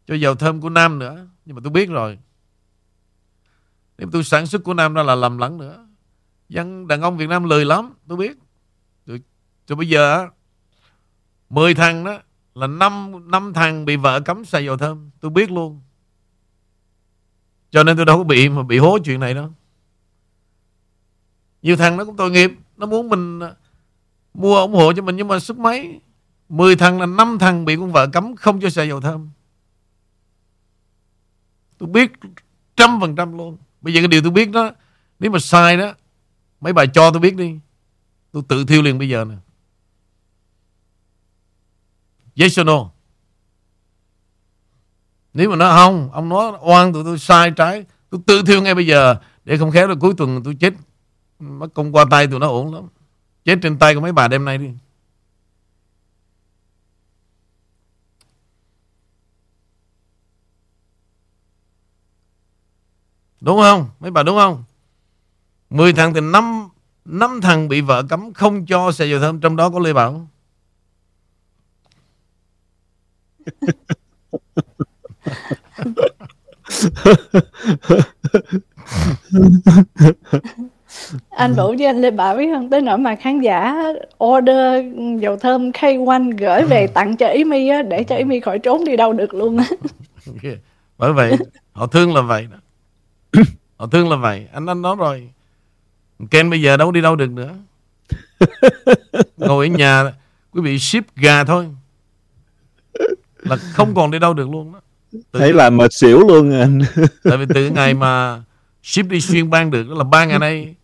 [0.07, 1.28] cho dầu thơm của Nam nữa.
[1.45, 2.20] Nhưng mà tôi biết rồi.
[3.97, 5.88] Nếu tôi sản xuất của Nam ra là lầm lẫn nữa.
[6.49, 8.38] Dân đàn ông Việt Nam lười lắm tôi biết.
[9.05, 9.22] Rồi,
[9.68, 10.28] rồi bây giờ
[11.49, 12.20] 10 thằng đó
[12.55, 15.11] là năm năm thằng bị vợ cấm xài dầu thơm.
[15.20, 15.82] Tôi biết luôn.
[17.72, 19.53] Cho nên tôi đâu có bị mà bị hố chuyện này đâu
[21.64, 22.51] nhiều thằng nó cũng tội nghiệp.
[22.78, 23.55] Nó muốn mình à,
[24.34, 25.99] mua ủng hộ cho mình nhưng mà sức mấy?
[26.49, 29.30] 10 thằng là năm thằng bị con vợ cấm không cho xài dầu thơm.
[31.78, 32.11] Tôi biết
[32.76, 33.57] trăm phần trăm luôn.
[33.82, 34.72] Bây giờ cái điều tôi biết đó
[35.20, 35.93] nếu mà sai đó
[36.61, 37.59] mấy bà cho tôi biết đi.
[38.32, 39.36] Tôi tự thiêu liền bây giờ nè.
[42.36, 42.89] Yes or no?
[45.34, 48.76] Nếu mà nó không, ông nói oan tụi tôi sai trái, tôi tự thiêu ngay
[48.76, 50.74] bây giờ để không khéo là cuối tuần tôi chết
[51.40, 52.84] mất công qua tay tụi nó ổn lắm.
[53.46, 54.70] Chết trên tay của mấy bà đêm nay đi.
[63.42, 63.90] Đúng không?
[64.00, 64.64] Mấy bà đúng không?
[65.70, 66.70] 10 thằng thì 5
[67.06, 70.28] năm thằng bị vợ cấm không cho xài dầu thơm trong đó có Lê Bảo.
[81.30, 82.70] anh Vũ với anh Lê Bảo biết không?
[82.70, 83.76] Tới nỗi mà khán giả
[84.24, 84.86] order
[85.20, 88.60] dầu thơm K1 gửi về tặng cho Ý My á để cho Ý My khỏi
[88.60, 89.66] trốn đi đâu được luôn á.
[90.98, 91.38] Bởi vậy
[91.72, 92.58] họ thương là vậy đó.
[93.78, 94.48] Họ thương là vậy.
[94.54, 95.30] Anh anh nói rồi.
[96.32, 97.54] Ken bây giờ đâu đi đâu được nữa.
[99.38, 100.14] Ngồi ở nhà
[100.52, 101.68] quý vị ship gà thôi.
[103.38, 104.82] Là không còn đi đâu được luôn đó.
[105.32, 106.80] Tự thấy là mệt xỉu luôn anh.
[107.24, 108.41] Tại vì từ ngày mà
[108.84, 110.76] ship đi xuyên bang được đó là ba ngày nay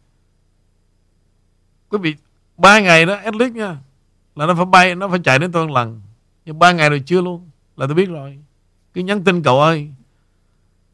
[1.89, 2.15] quý vị
[2.57, 3.77] ba ngày đó at least nha
[4.35, 6.01] là nó phải bay nó phải chạy đến tôi một lần.
[6.45, 8.39] Nhưng ba ngày rồi chưa luôn là tôi biết rồi.
[8.93, 9.91] Cứ nhắn tin cậu ơi.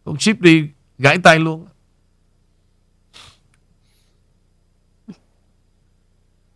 [0.06, 1.68] Con ship đi gãy tay luôn.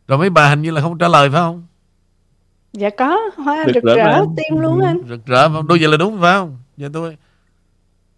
[0.07, 1.65] Rồi mấy bà hình như là không trả lời phải không?
[2.73, 5.01] Dạ có hoa rực, rực rỡ, rỡ tim luôn anh.
[5.09, 6.57] Rực rỡ đôi giờ là đúng phải không?
[6.77, 7.17] Giờ tôi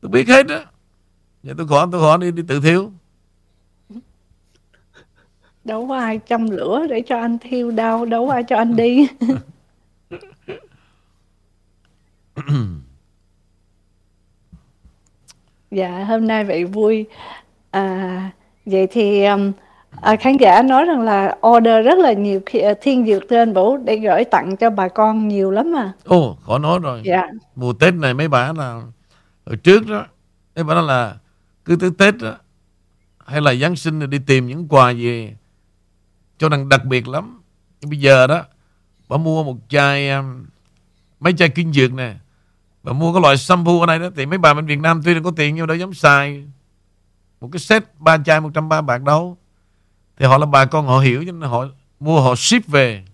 [0.02, 0.60] tôi biết hết đó
[1.44, 2.92] giờ tôi khỏi tôi khỏi đi đi tự thiếu
[5.64, 8.76] đâu có ai châm lửa để cho anh thiêu đâu đâu có ai cho anh
[8.76, 9.08] đi.
[15.72, 17.06] Dạ hôm nay vậy vui.
[17.72, 18.32] À,
[18.66, 19.52] vậy thì um,
[20.02, 23.38] à, khán giả nói rằng là order rất là nhiều khi, uh, thiên dược thưa
[23.38, 25.94] anh Vũ để gửi tặng cho bà con nhiều lắm mà.
[26.06, 27.02] Ồ khó nói rồi.
[27.06, 27.28] Dạ.
[27.56, 28.82] Mùa Tết này mấy bà là
[29.46, 30.06] hồi trước đó
[30.56, 31.16] mấy bà nói là
[31.66, 32.38] cứ tới Tết đó
[33.26, 35.34] hay là Giáng sinh đi tìm những quà gì
[36.42, 37.42] cho rằng đặc biệt lắm.
[37.82, 38.46] Nhưng bây giờ đó
[39.10, 40.46] bà mua một chai um,
[41.20, 42.16] mấy chai kinh dược nè.
[42.84, 45.14] Bà mua cái loại shampoo ở đây đó thì mấy bà bên Việt Nam tuy
[45.14, 46.48] là có tiền nhưng đâu dám xài.
[47.42, 49.38] Một cái set ba chai 130 bạc đâu.
[50.18, 51.66] Thì họ là bà con họ hiểu cho nên họ
[52.00, 53.06] mua họ ship về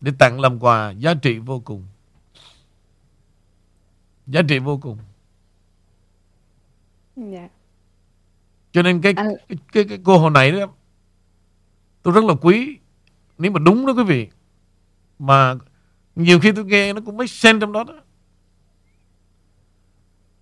[0.00, 1.86] để tặng làm quà giá trị vô cùng.
[4.26, 4.98] Giá trị vô cùng.
[7.16, 7.48] Dạ.
[8.72, 9.26] cho nên cái, cái,
[9.72, 10.66] cái, cái cô hồi này đó
[12.04, 12.78] tôi rất là quý.
[13.38, 14.28] Nếu mà đúng đó quý vị
[15.18, 15.54] mà
[16.16, 17.94] nhiều khi tôi nghe nó cũng mấy sen trong đó đó.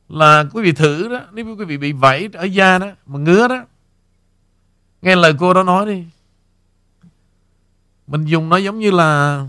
[0.09, 3.49] Là quý vị thử đó nếu quý vị bị vảy ở da đó mà ngứa
[3.49, 3.65] đó.
[5.03, 6.05] Nghe lời cô đó nói đi.
[8.07, 9.47] Mình dùng nó giống như là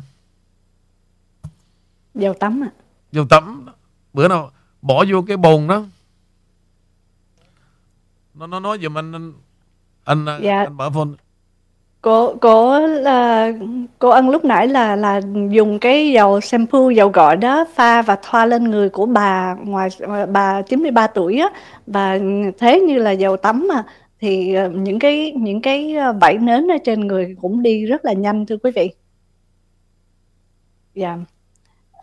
[2.16, 2.70] dầu tắm à
[3.12, 3.66] dầu tắm.
[4.14, 4.52] Bữa nào
[4.82, 5.86] bỏ vô cái bồn đó.
[8.34, 9.34] Nó nó nói giùm anh anh
[10.04, 10.60] anh, dạ.
[10.60, 11.10] anh mở phone
[12.04, 13.52] Cô cô là
[14.00, 18.18] cô Ân lúc nãy là là dùng cái dầu shampoo, dầu gội đó pha và
[18.24, 19.90] thoa lên người của bà ngoài
[20.32, 21.50] bà 93 tuổi á
[21.88, 22.20] và
[22.60, 23.84] thế như là dầu tắm mà
[24.20, 28.06] thì ờ, những cái những cái ờ, vảy nến ở trên người cũng đi rất
[28.06, 28.92] là nhanh thưa quý vị.
[30.96, 31.18] Dạ.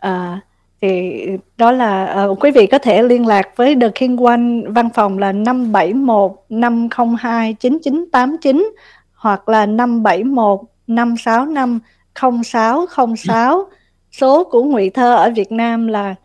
[0.01, 0.41] À,
[0.81, 1.25] thì
[1.57, 5.17] đó là uh, quý vị có thể liên lạc với The King One văn phòng
[5.17, 8.73] là 571 502 9989
[9.21, 11.79] hoặc là 571 565
[12.13, 13.69] 0606
[14.11, 16.15] số của Ngụy Thơ ở Việt Nam là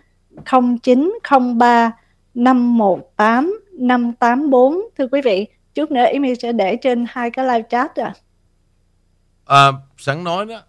[0.44, 1.92] 0903
[2.34, 7.96] 518 584 thưa quý vị chút nữa Amy sẽ để trên hai cái live chat
[7.96, 8.14] à.
[9.46, 10.62] à, sẵn nói đó.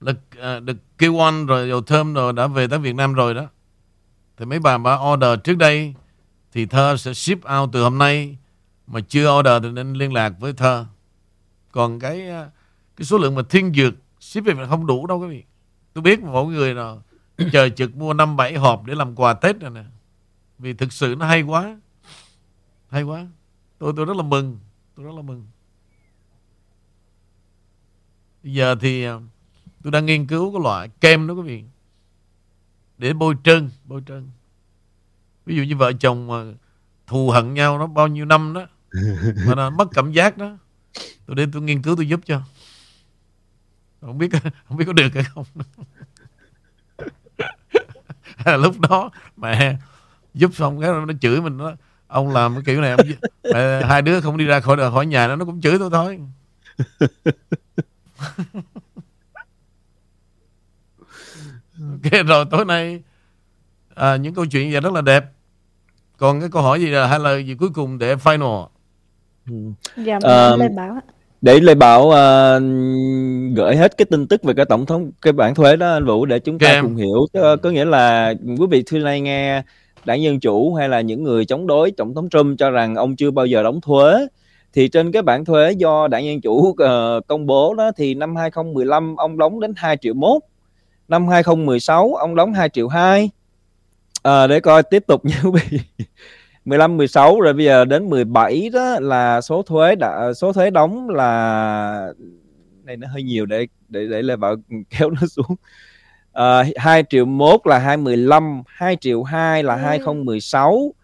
[0.00, 3.34] Là à, được kêu one rồi dầu thơm rồi đã về tới Việt Nam rồi
[3.34, 3.46] đó.
[4.36, 5.94] Thì mấy bà mà order trước đây
[6.52, 8.36] thì thơ sẽ ship out từ hôm nay.
[8.86, 10.86] Mà chưa order thì nên liên lạc với thơ
[11.74, 12.50] còn cái à,
[12.96, 15.44] cái số lượng mà thiên dược, ship về mà không đủ đâu quý vị.
[15.92, 17.02] Tôi biết mỗi người nào
[17.52, 19.84] chờ trực mua năm, bảy hộp để làm quà tết này nè.
[20.58, 21.80] Vì thực sự nó hay quá.
[22.88, 23.26] Hay quá.
[23.78, 24.58] Tôi tôi rất là mừng.
[24.94, 25.46] Tôi rất là mừng.
[28.42, 29.14] Bây giờ thì à,
[29.82, 31.64] tôi đang nghiên cứu cái loại kem đó quý vị.
[32.98, 34.30] Để bôi trơn bôi trơn.
[35.46, 36.44] Ví dụ như vợ chồng mà
[37.06, 38.66] thù hận nhau nó bao nhiêu năm đó,
[39.46, 40.56] mà nó mất cảm giác đó
[41.26, 42.40] tôi đến tôi nghiên cứu tôi giúp cho.
[44.00, 44.28] Không biết
[44.68, 45.44] không biết có được hay không.
[48.62, 49.76] Lúc đó mẹ
[50.34, 51.72] giúp xong cái nó chửi mình đó
[52.06, 53.00] ông làm cái kiểu này ông,
[53.54, 56.20] mẹ, hai đứa không đi ra khỏi khỏi nhà nó nó cũng chửi tôi thôi.
[61.90, 63.02] Ok rồi tối nay
[63.94, 65.24] à, những câu chuyện giờ rất là đẹp.
[66.16, 68.68] Còn cái câu hỏi gì là hai lời gì cuối cùng để final
[69.96, 71.00] dạ uh, Lê Bảo
[71.40, 72.62] để Lê Bảo uh,
[73.56, 76.26] gửi hết cái tin tức về cái tổng thống cái bản thuế đó anh Vũ
[76.26, 77.18] để chúng ta cùng hiểu.
[77.18, 79.62] Uh, có nghĩa là quý vị thứ nay nghe
[80.04, 83.16] đảng Dân Chủ hay là những người chống đối tổng thống Trump cho rằng ông
[83.16, 84.26] chưa bao giờ đóng thuế
[84.72, 86.76] thì trên cái bản thuế do đảng Dân Chủ uh,
[87.26, 90.42] công bố đó thì năm 2015 ông đóng đến 2 triệu mốt
[91.08, 93.30] năm 2016 ông đóng 2 triệu 2
[94.22, 95.78] à, để coi tiếp tục nha quý vị
[96.64, 101.08] 15 16 rồi bây giờ đến 17 đó là số thuế đã số thuế đóng
[101.08, 102.12] là
[102.84, 104.56] này nó hơi nhiều để để để Lê Bảo
[104.90, 105.56] kéo nó xuống.
[106.32, 110.94] À, 2 triệu 1 là 215 2 triệu 2 là 2016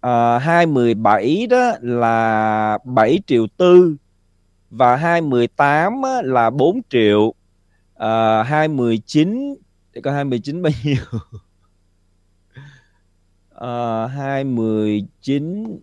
[0.00, 3.96] à, 217 đó là 7 triệu tư
[4.70, 7.34] và 218 là 4 triệu.
[7.94, 9.54] À, 219
[9.92, 10.96] để coi 219 bao nhiêu
[13.64, 15.80] Ờ, à, 219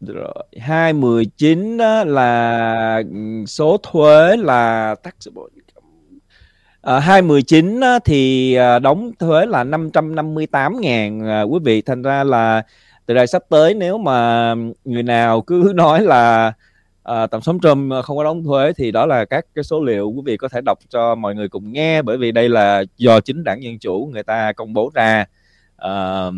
[0.00, 5.42] rồi 219 đó là ừ, số thuế là taxable
[6.84, 11.82] À, 219 á, thì ờ, đóng thuế là 558 ngàn à, quý vị.
[11.82, 12.62] Thành ra là
[13.06, 16.52] từ đây sắp tới nếu mà người nào cứ nói là
[17.02, 20.10] à, tổng thống trump không có đóng thuế thì đó là các cái số liệu
[20.10, 23.20] quý vị có thể đọc cho mọi người cùng nghe bởi vì đây là do
[23.20, 25.24] chính đảng dân chủ người ta công bố ra
[25.76, 26.30] à,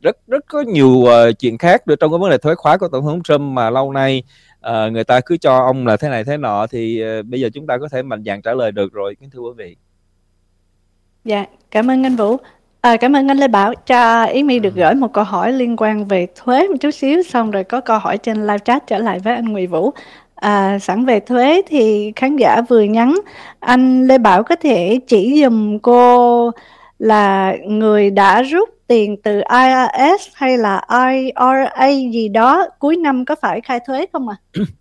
[0.00, 2.88] rất rất có nhiều uh, chuyện khác được trong cái vấn đề thuế khóa của
[2.88, 4.22] tổng thống Trump mà lâu nay
[4.66, 7.48] uh, người ta cứ cho ông là thế này thế nọ thì uh, bây giờ
[7.54, 9.76] chúng ta có thể mạnh dạn trả lời được rồi kính thưa quý vị.
[11.24, 12.36] Dạ, cảm ơn anh Vũ.
[12.80, 15.76] À, cảm ơn anh Lê Bảo cho Ý My được gửi một câu hỏi liên
[15.76, 18.98] quan về thuế một chút xíu xong rồi có câu hỏi trên live chat trở
[18.98, 19.90] lại với anh Nguyễn Vũ.
[20.34, 23.14] À, sẵn về thuế thì khán giả vừa nhắn
[23.60, 26.50] anh Lê Bảo có thể chỉ dùm cô
[26.98, 33.34] là người đã rút tiền từ IRS hay là IRA gì đó cuối năm có
[33.42, 34.36] phải khai thuế không ạ?
[34.52, 34.62] À?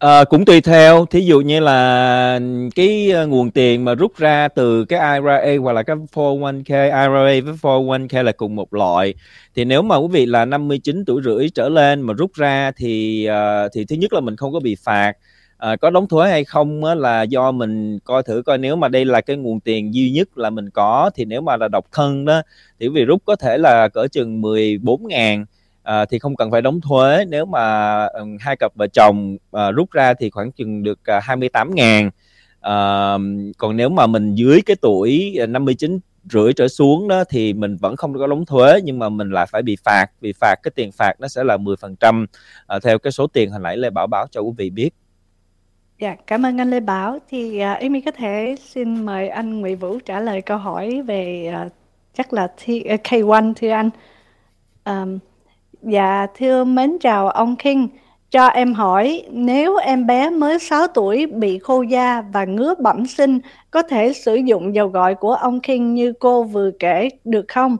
[0.00, 2.40] À, cũng tùy theo, thí dụ như là
[2.74, 7.42] cái ờ, nguồn tiền mà rút ra từ cái IRA hoặc là cái 401k, IRA
[7.42, 9.14] với 401k là cùng một loại.
[9.54, 13.26] Thì nếu mà quý vị là 59 tuổi rưỡi trở lên mà rút ra thì
[13.30, 15.12] uh, thì thứ nhất là mình không có bị phạt.
[15.58, 18.88] À, có đóng thuế hay không á, là do mình coi thử coi nếu mà
[18.88, 21.86] đây là cái nguồn tiền duy nhất là mình có thì nếu mà là độc
[21.92, 22.42] thân đó
[22.80, 25.44] thì quý vị rút có thể là cỡ chừng 14 ngàn
[25.82, 29.70] à, thì không cần phải đóng thuế nếu mà um, hai cặp vợ chồng à,
[29.70, 32.10] rút ra thì khoảng chừng được ờ, à, 28 ngàn
[32.60, 32.74] à,
[33.58, 37.96] còn nếu mà mình dưới cái tuổi 59 rưỡi trở xuống đó thì mình vẫn
[37.96, 40.92] không có đóng thuế nhưng mà mình lại phải bị phạt bị phạt cái tiền
[40.92, 42.26] phạt nó sẽ là 10%
[42.66, 44.90] à, theo cái số tiền hồi nãy Lê Bảo báo cho quý vị biết
[46.00, 47.18] Dạ, cảm ơn anh Lê Bảo.
[47.28, 51.52] Thì uh, Amy có thể xin mời anh Nguyễn Vũ trả lời câu hỏi về
[51.66, 51.72] uh,
[52.14, 53.90] chắc là thi, uh, K1 thưa anh.
[54.84, 55.18] Um,
[55.82, 57.88] Dạ, thưa mến chào ông King.
[58.30, 63.06] Cho em hỏi, nếu em bé mới 6 tuổi bị khô da và ngứa bẩm
[63.06, 63.38] sinh,
[63.70, 67.76] có thể sử dụng dầu gội của ông King như cô vừa kể được không?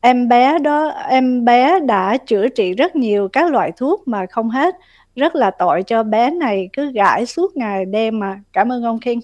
[0.00, 4.50] Em bé đó, em bé đã chữa trị rất nhiều các loại thuốc mà không
[4.50, 4.74] hết.
[5.16, 8.40] Rất là tội cho bé này cứ gãi suốt ngày đêm mà.
[8.52, 9.20] Cảm ơn ông King.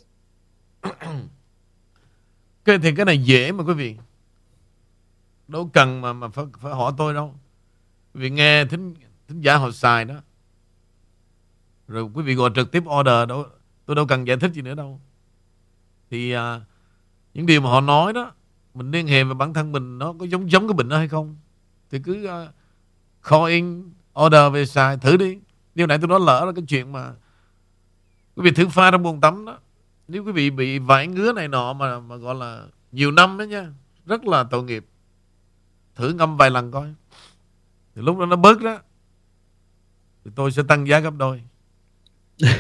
[2.65, 3.97] cái thì cái này dễ mà quý vị.
[5.49, 7.33] Đâu cần mà mà phải, phải hỏi tôi đâu
[8.19, 8.95] vì nghe thính,
[9.29, 10.15] thính giả họ xài đó.
[11.89, 13.47] Rồi quý vị gọi trực tiếp order đâu
[13.87, 15.01] tôi đâu cần giải thích gì nữa đâu.
[16.11, 16.61] Thì à,
[17.35, 18.33] những điều mà họ nói đó
[18.75, 21.09] mình liên hệ với bản thân mình nó có giống giống cái bệnh đó hay
[21.09, 21.37] không?
[21.91, 22.55] Thì cứ uh,
[23.31, 23.91] call in
[24.21, 25.39] order về xài thử đi.
[25.75, 27.13] Điều này tôi nói lỡ là cái chuyện mà
[28.37, 29.59] quý vị thử pha trong bồn tắm đó.
[30.09, 33.43] Nếu quý vị bị vải ngứa này nọ mà mà gọi là nhiều năm đó
[33.43, 33.73] nha
[34.07, 34.87] rất là tội nghiệp.
[35.95, 36.95] Thử ngâm vài lần coi
[37.99, 38.79] thì lúc đó nó bớt đó.
[40.25, 41.43] Thì tôi sẽ tăng giá gấp đôi.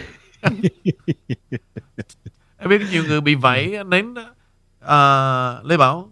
[2.57, 4.35] Em biết nhiều người bị vảy nến đó.
[4.81, 6.11] À, lê bảo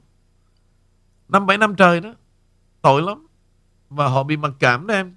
[1.29, 2.15] năm bảy năm trời đó
[2.83, 3.27] tội lắm.
[3.91, 5.17] Và họ bị mặc cảm đó em.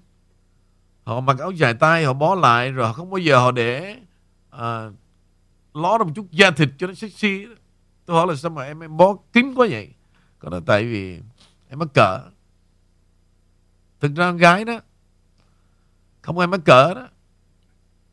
[1.04, 3.96] Họ mặc áo dài tay họ bó lại rồi không bao giờ họ để
[4.50, 4.90] à,
[5.74, 7.46] ló ra một chút da thịt cho nó sexy
[8.06, 9.94] tôi hỏi là sao mà em em bó kín quá vậy?
[10.38, 11.20] Còn là tại vì
[11.68, 12.20] em mắc cỡ
[14.00, 14.80] thực ra con gái đó
[16.22, 17.08] không ai mắc cỡ đó.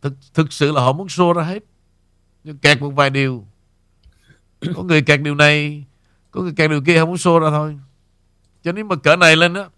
[0.02, 1.64] Thực thực sự là họ muốn show ra hết.
[2.44, 3.48] Nhưng kẹt một vài điều.
[4.76, 5.86] Có người kẹt điều này
[6.32, 7.80] có người kẹt điều kia không muốn show ra thôi.
[8.64, 9.70] Cho nên mà cỡ này lên đó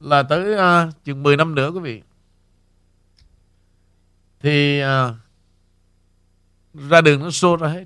[0.00, 2.02] là tới uh, chừng 10 năm nữa quý vị.
[4.40, 5.14] Thì uh,
[6.90, 7.84] ra đường nó show ra hết.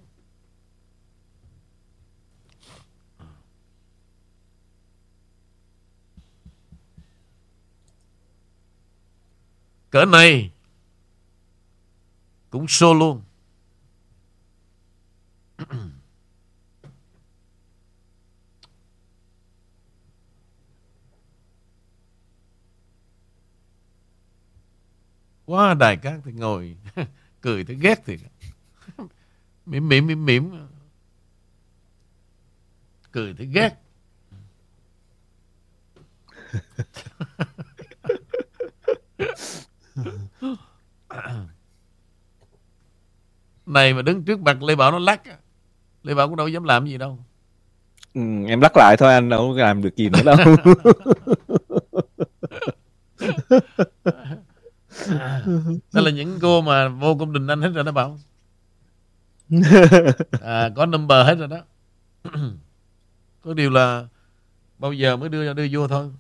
[9.92, 10.52] cỡ này
[12.50, 13.22] cũng xô luôn.
[25.44, 26.76] Quá đài các thì ngồi,
[27.40, 28.18] cười tới ghét thì
[29.66, 30.68] mỉm mỉm mỉm mỉm.
[33.12, 33.78] Cười tới ghét.
[43.66, 45.22] này mà đứng trước mặt Lê Bảo nó lắc
[46.02, 47.18] Lê Bảo cũng đâu dám làm gì đâu.
[48.14, 50.36] Ừ, em lắc lại thôi anh đâu có làm được gì nữa đâu.
[55.92, 58.18] Đó là những cô mà vô công đình anh hết rồi đó Bảo.
[60.40, 61.58] À, có number hết rồi đó.
[63.42, 64.06] Có điều là
[64.78, 66.10] bao giờ mới đưa đưa vô thôi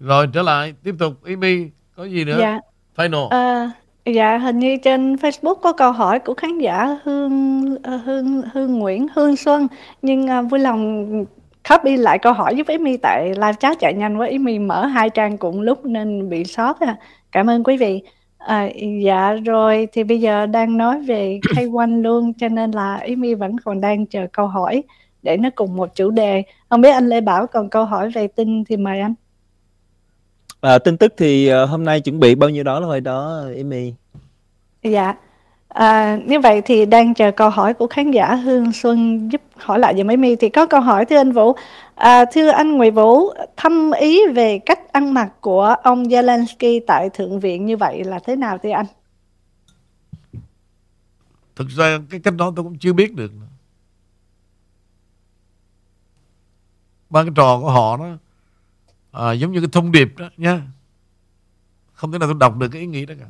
[0.00, 2.36] Rồi trở lại tiếp tục Amy có gì nữa?
[2.40, 2.60] Dạ.
[2.96, 3.28] Final.
[3.28, 3.70] À,
[4.04, 8.78] dạ hình như trên Facebook có câu hỏi của khán giả Hương ờ, Hương Hương
[8.78, 9.66] Nguyễn Hương Xuân
[10.02, 11.06] nhưng à, vui lòng
[11.68, 15.10] copy lại câu hỏi giúp Amy tại live chat chạy nhanh quá Amy mở hai
[15.10, 16.96] trang cùng lúc nên bị sót à.
[17.32, 18.02] Cảm ơn quý vị.
[18.38, 18.68] À,
[19.04, 23.56] dạ rồi thì bây giờ đang nói về K1 luôn cho nên là Amy vẫn
[23.64, 24.82] còn đang chờ câu hỏi
[25.22, 26.42] để nó cùng một chủ đề.
[26.70, 29.14] Không biết anh Lê Bảo còn câu hỏi về tin thì mời anh.
[30.66, 33.94] À, tin tức thì uh, hôm nay chuẩn bị bao nhiêu đó thôi đó Amy.
[34.82, 35.14] Dạ.
[35.68, 39.78] À, như vậy thì đang chờ câu hỏi của khán giả Hương Xuân giúp hỏi
[39.78, 41.52] lại giùm Amy thì có câu hỏi thưa anh Vũ.
[41.94, 47.10] À, thưa anh Nguyễn Vũ, thăm ý về cách ăn mặc của ông Zelensky tại
[47.10, 48.86] thượng viện như vậy là thế nào thưa anh?
[51.56, 53.32] Thực ra cái cách đó tôi cũng chưa biết được.
[57.10, 58.06] Ba cái trò của họ đó
[59.16, 60.62] à, giống như cái thông điệp đó nha
[61.92, 63.26] không thể nào tôi đọc được cái ý nghĩ đó cả.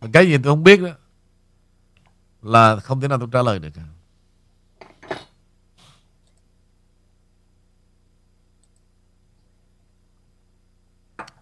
[0.00, 0.90] Và cái gì tôi không biết đó
[2.42, 3.82] là không thể nào tôi trả lời được cả.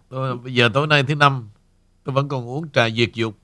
[0.09, 1.49] Tôi, bây giờ tối nay thứ năm
[2.03, 3.37] tôi vẫn còn uống trà diệt dục.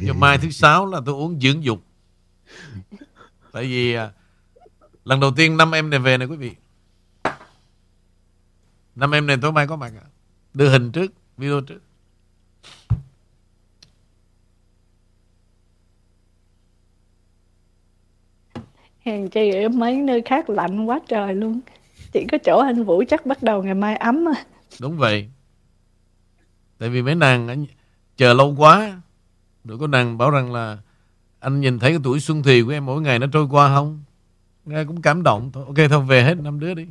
[0.00, 1.84] Nhưng mai thứ sáu là tôi uống dưỡng dục.
[3.52, 4.12] Tại vì à,
[5.04, 6.54] lần đầu tiên năm em này về này quý vị
[8.96, 10.06] năm em này tối mai có mặt à?
[10.54, 11.80] đưa hình trước video trước.
[19.00, 21.60] Hèn chi ở mấy nơi khác lạnh quá trời luôn.
[22.12, 24.44] Chỉ có chỗ anh Vũ chắc bắt đầu ngày mai ấm à.
[24.80, 25.28] Đúng vậy.
[26.78, 27.66] Tại vì mấy nàng
[28.16, 29.00] chờ lâu quá.
[29.64, 30.78] Rồi có nàng bảo rằng là
[31.40, 34.02] Anh nhìn thấy cái tuổi xuân thì của em mỗi ngày nó trôi qua không?
[34.64, 35.50] Nghe cũng cảm động.
[35.52, 36.86] Thôi Ok thôi về hết năm đứa đi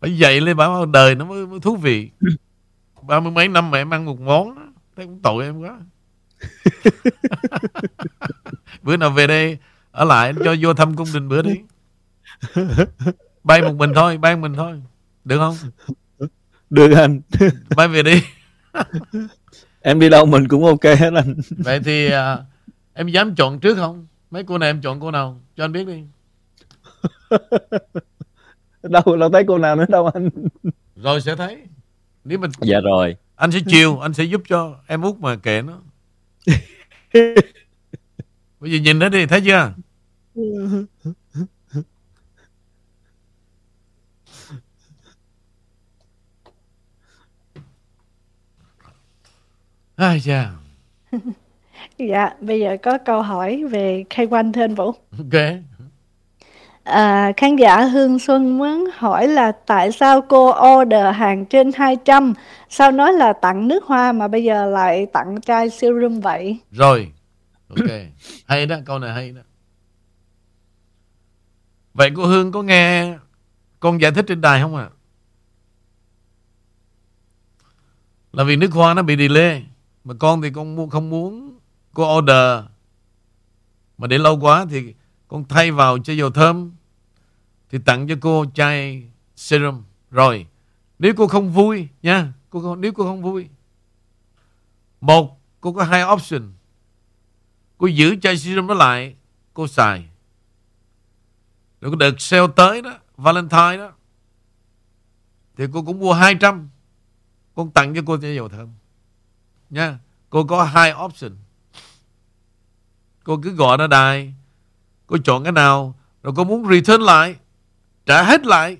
[0.00, 2.10] phải dậy lên bảo đời nó mới, mới thú vị.
[3.02, 5.80] Ba mươi mấy năm mà em ăn một món thấy cũng tội em quá.
[8.82, 9.58] Bữa nào về đây
[9.90, 11.54] ở lại cho vô thăm cung đình bữa đi.
[13.44, 14.82] Bay một mình thôi bay một mình thôi.
[15.24, 15.56] Được không?
[16.70, 17.20] Được anh.
[17.76, 18.22] Bay về đi.
[19.80, 21.34] Em đi đâu mình cũng ok hết anh.
[21.50, 22.12] Vậy thì uh,
[22.94, 25.40] em dám chọn trước không mấy cô này em chọn cô nào?
[25.56, 26.04] Cho anh biết đi.
[28.82, 30.30] Đâu đâu thấy cô nào nữa đâu anh.
[30.96, 31.58] Rồi sẽ thấy.
[32.24, 33.16] Nếu mình dạ rồi.
[33.36, 34.76] Anh sẽ chiều anh sẽ giúp cho.
[34.86, 35.80] Em út mà kệ nó.
[38.60, 39.72] Bây giờ nhìn nó đi thấy chưa?
[49.96, 50.52] Ai chà
[52.08, 54.92] Dạ, bây giờ có câu hỏi về khai quanh thưa anh Vũ.
[55.18, 55.42] Ok.
[56.84, 62.34] À, khán giả Hương Xuân muốn hỏi là tại sao cô order hàng trên 200
[62.68, 66.58] Sao nói là tặng nước hoa mà bây giờ lại tặng chai serum vậy?
[66.70, 67.12] Rồi,
[67.68, 67.90] ok.
[68.46, 69.40] hay đó, câu này hay đó.
[71.94, 73.14] Vậy cô Hương có nghe
[73.80, 74.88] con giải thích trên đài không ạ?
[74.90, 74.96] À?
[78.32, 79.66] Là vì nước hoa nó bị delay
[80.04, 81.59] Mà con thì con không muốn
[81.94, 82.64] Cô order.
[83.98, 84.94] Mà để lâu quá thì
[85.28, 86.72] Con thay vào cho dầu thơm
[87.70, 89.82] Thì tặng cho cô chai serum.
[90.10, 90.46] Rồi
[90.98, 93.48] Nếu cô không vui nha cô không, Nếu cô không vui
[95.00, 96.52] Một Cô có hai option.
[97.78, 99.16] Cô giữ chai serum đó lại
[99.54, 100.08] Cô xài.
[101.80, 103.92] Rồi có đợt sale tới đó Valentine đó.
[105.56, 106.68] Thì cô cũng mua 200
[107.54, 108.68] con tặng cho cô chai dầu thơm.
[109.70, 109.98] Nha
[110.30, 111.36] cô có hai option
[113.24, 114.34] cô cứ gọi nó đài
[115.06, 117.36] cô chọn cái nào rồi cô muốn return lại
[118.06, 118.76] trả hết lại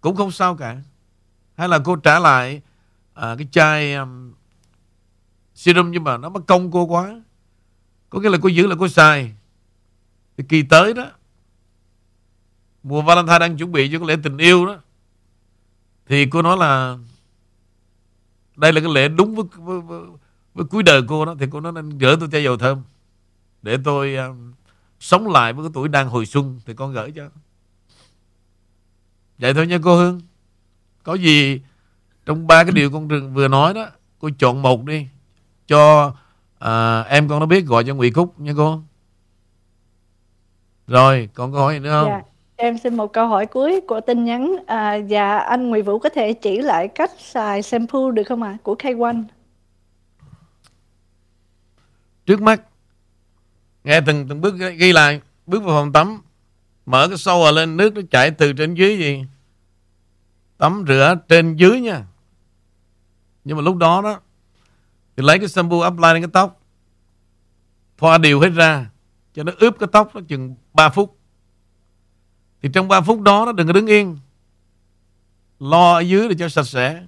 [0.00, 0.76] cũng không sao cả.
[1.56, 2.62] Hay là cô trả lại
[3.14, 4.32] à, cái chai um,
[5.54, 7.22] serum nhưng mà nó mất công cô quá.
[8.10, 9.34] Có nghĩa là cô giữ là cô xài.
[10.36, 11.06] Thì kỳ tới đó
[12.82, 14.76] mùa Valentine đang chuẩn bị cho cái lễ tình yêu đó
[16.06, 16.98] thì cô nói là
[18.56, 20.00] đây là cái lễ đúng với, với, với,
[20.54, 22.82] với cuối đời cô đó thì cô nói nên gửi tôi chai dầu thơm
[23.64, 24.36] để tôi uh,
[25.00, 27.28] sống lại với cái tuổi đang hồi xuân thì con gửi cho
[29.38, 30.20] vậy thôi nha cô Hương
[31.02, 31.60] có gì
[32.26, 33.86] trong ba cái điều con vừa nói đó
[34.18, 35.06] cô chọn một đi
[35.66, 36.12] cho
[36.58, 38.80] à, em con nó biết gọi cho Nguyễn Cúc nha cô
[40.86, 42.22] rồi còn câu hỏi gì nữa không Dạ,
[42.56, 44.56] em xin một câu hỏi cuối của tin nhắn.
[44.66, 48.56] À, dạ, anh Nguyễn Vũ có thể chỉ lại cách xài shampoo được không ạ?
[48.62, 49.24] Của K1.
[52.26, 52.60] trước mắt
[53.84, 55.20] nghe từng từng bước ghi lại.
[55.46, 56.20] Bước vào phòng tắm.
[56.86, 59.24] Mở cái sâu lên, nước nó chảy từ trên dưới gì?
[60.58, 62.06] Tắm rửa trên dưới nha.
[63.44, 64.20] Nhưng mà lúc đó đó,
[65.16, 66.60] thì lấy cái shampoo apply lên cái tóc.
[67.98, 68.90] Thoa đều hết ra,
[69.34, 71.18] cho nó ướp cái tóc nó chừng 3 phút.
[72.62, 74.18] Thì trong 3 phút đó, nó đừng có đứng yên.
[75.58, 77.02] Lo ở dưới để cho sạch sẽ.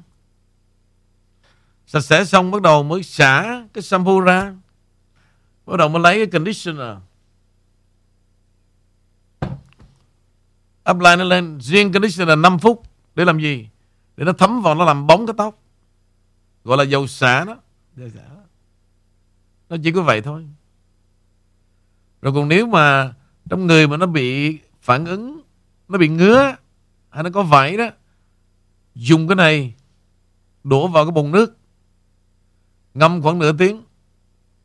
[1.87, 4.55] Sạch sẽ xong, bắt đầu mới xả cái shampoo ra
[5.67, 6.97] bắt đầu mới lấy cái conditioner.
[10.85, 11.59] Apply nó lên.
[11.61, 12.83] Riêng conditioner là 5 phút.
[13.15, 13.69] Để làm gì?
[14.17, 15.59] Để nó thấm vào nó làm bóng cái tóc.
[16.65, 17.57] Gọi là dầu xả đó.
[17.97, 18.23] Dầu xả.
[18.23, 18.43] Đó.
[19.69, 20.47] nó chỉ có vậy thôi.
[22.23, 23.15] Rồi còn nếu mà
[23.51, 25.41] trong người mà nó bị phản ứng
[25.89, 26.57] nó bị ngứa
[27.11, 27.85] hay nó có vảy đó
[28.95, 29.75] dùng cái này
[30.65, 31.57] đổ vào cái bồn nước.
[32.95, 33.83] Ngâm khoảng nửa tiếng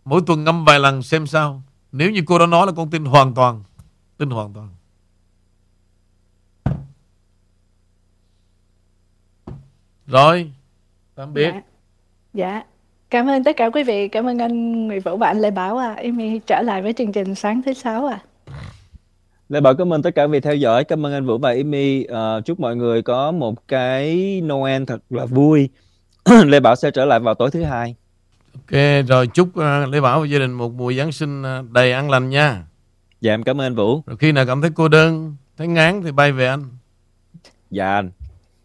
[0.05, 1.61] mỗi tuần ngâm vài lần xem sao
[1.91, 3.63] nếu như cô đã nói là con tin hoàn toàn
[4.17, 4.69] tin hoàn toàn
[10.07, 10.51] rồi
[11.15, 11.61] tạm biệt Dạ.
[12.33, 12.63] Dạ.
[13.09, 14.07] Cảm ơn tất cả quý vị.
[14.07, 15.93] Cảm ơn anh Nguyễn Vũ và anh Lê Bảo à.
[15.93, 18.19] Em trở lại với chương trình sáng thứ sáu à.
[19.49, 20.83] Lê Bảo cảm ơn tất cả vì theo dõi.
[20.83, 22.03] Cảm ơn anh Vũ và Amy.
[22.03, 25.69] Ờ, chúc mọi người có một cái Noel thật là vui.
[26.45, 27.95] Lê Bảo sẽ trở lại vào tối thứ hai.
[28.53, 31.91] Ok rồi chúc uh, Lê Bảo và gia đình một mùa Giáng sinh uh, đầy
[31.91, 32.63] an lành nha
[33.21, 34.01] Dạ em cảm ơn anh Vũ.
[34.05, 36.63] rồi khi nào cảm thấy cô đơn thấy ngán thì bay về anh
[37.69, 38.11] Dạ anh.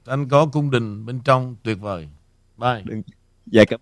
[0.06, 2.08] anh có cung đình bên trong tuyệt vời
[2.56, 2.82] bye
[3.46, 3.80] Dạ cảm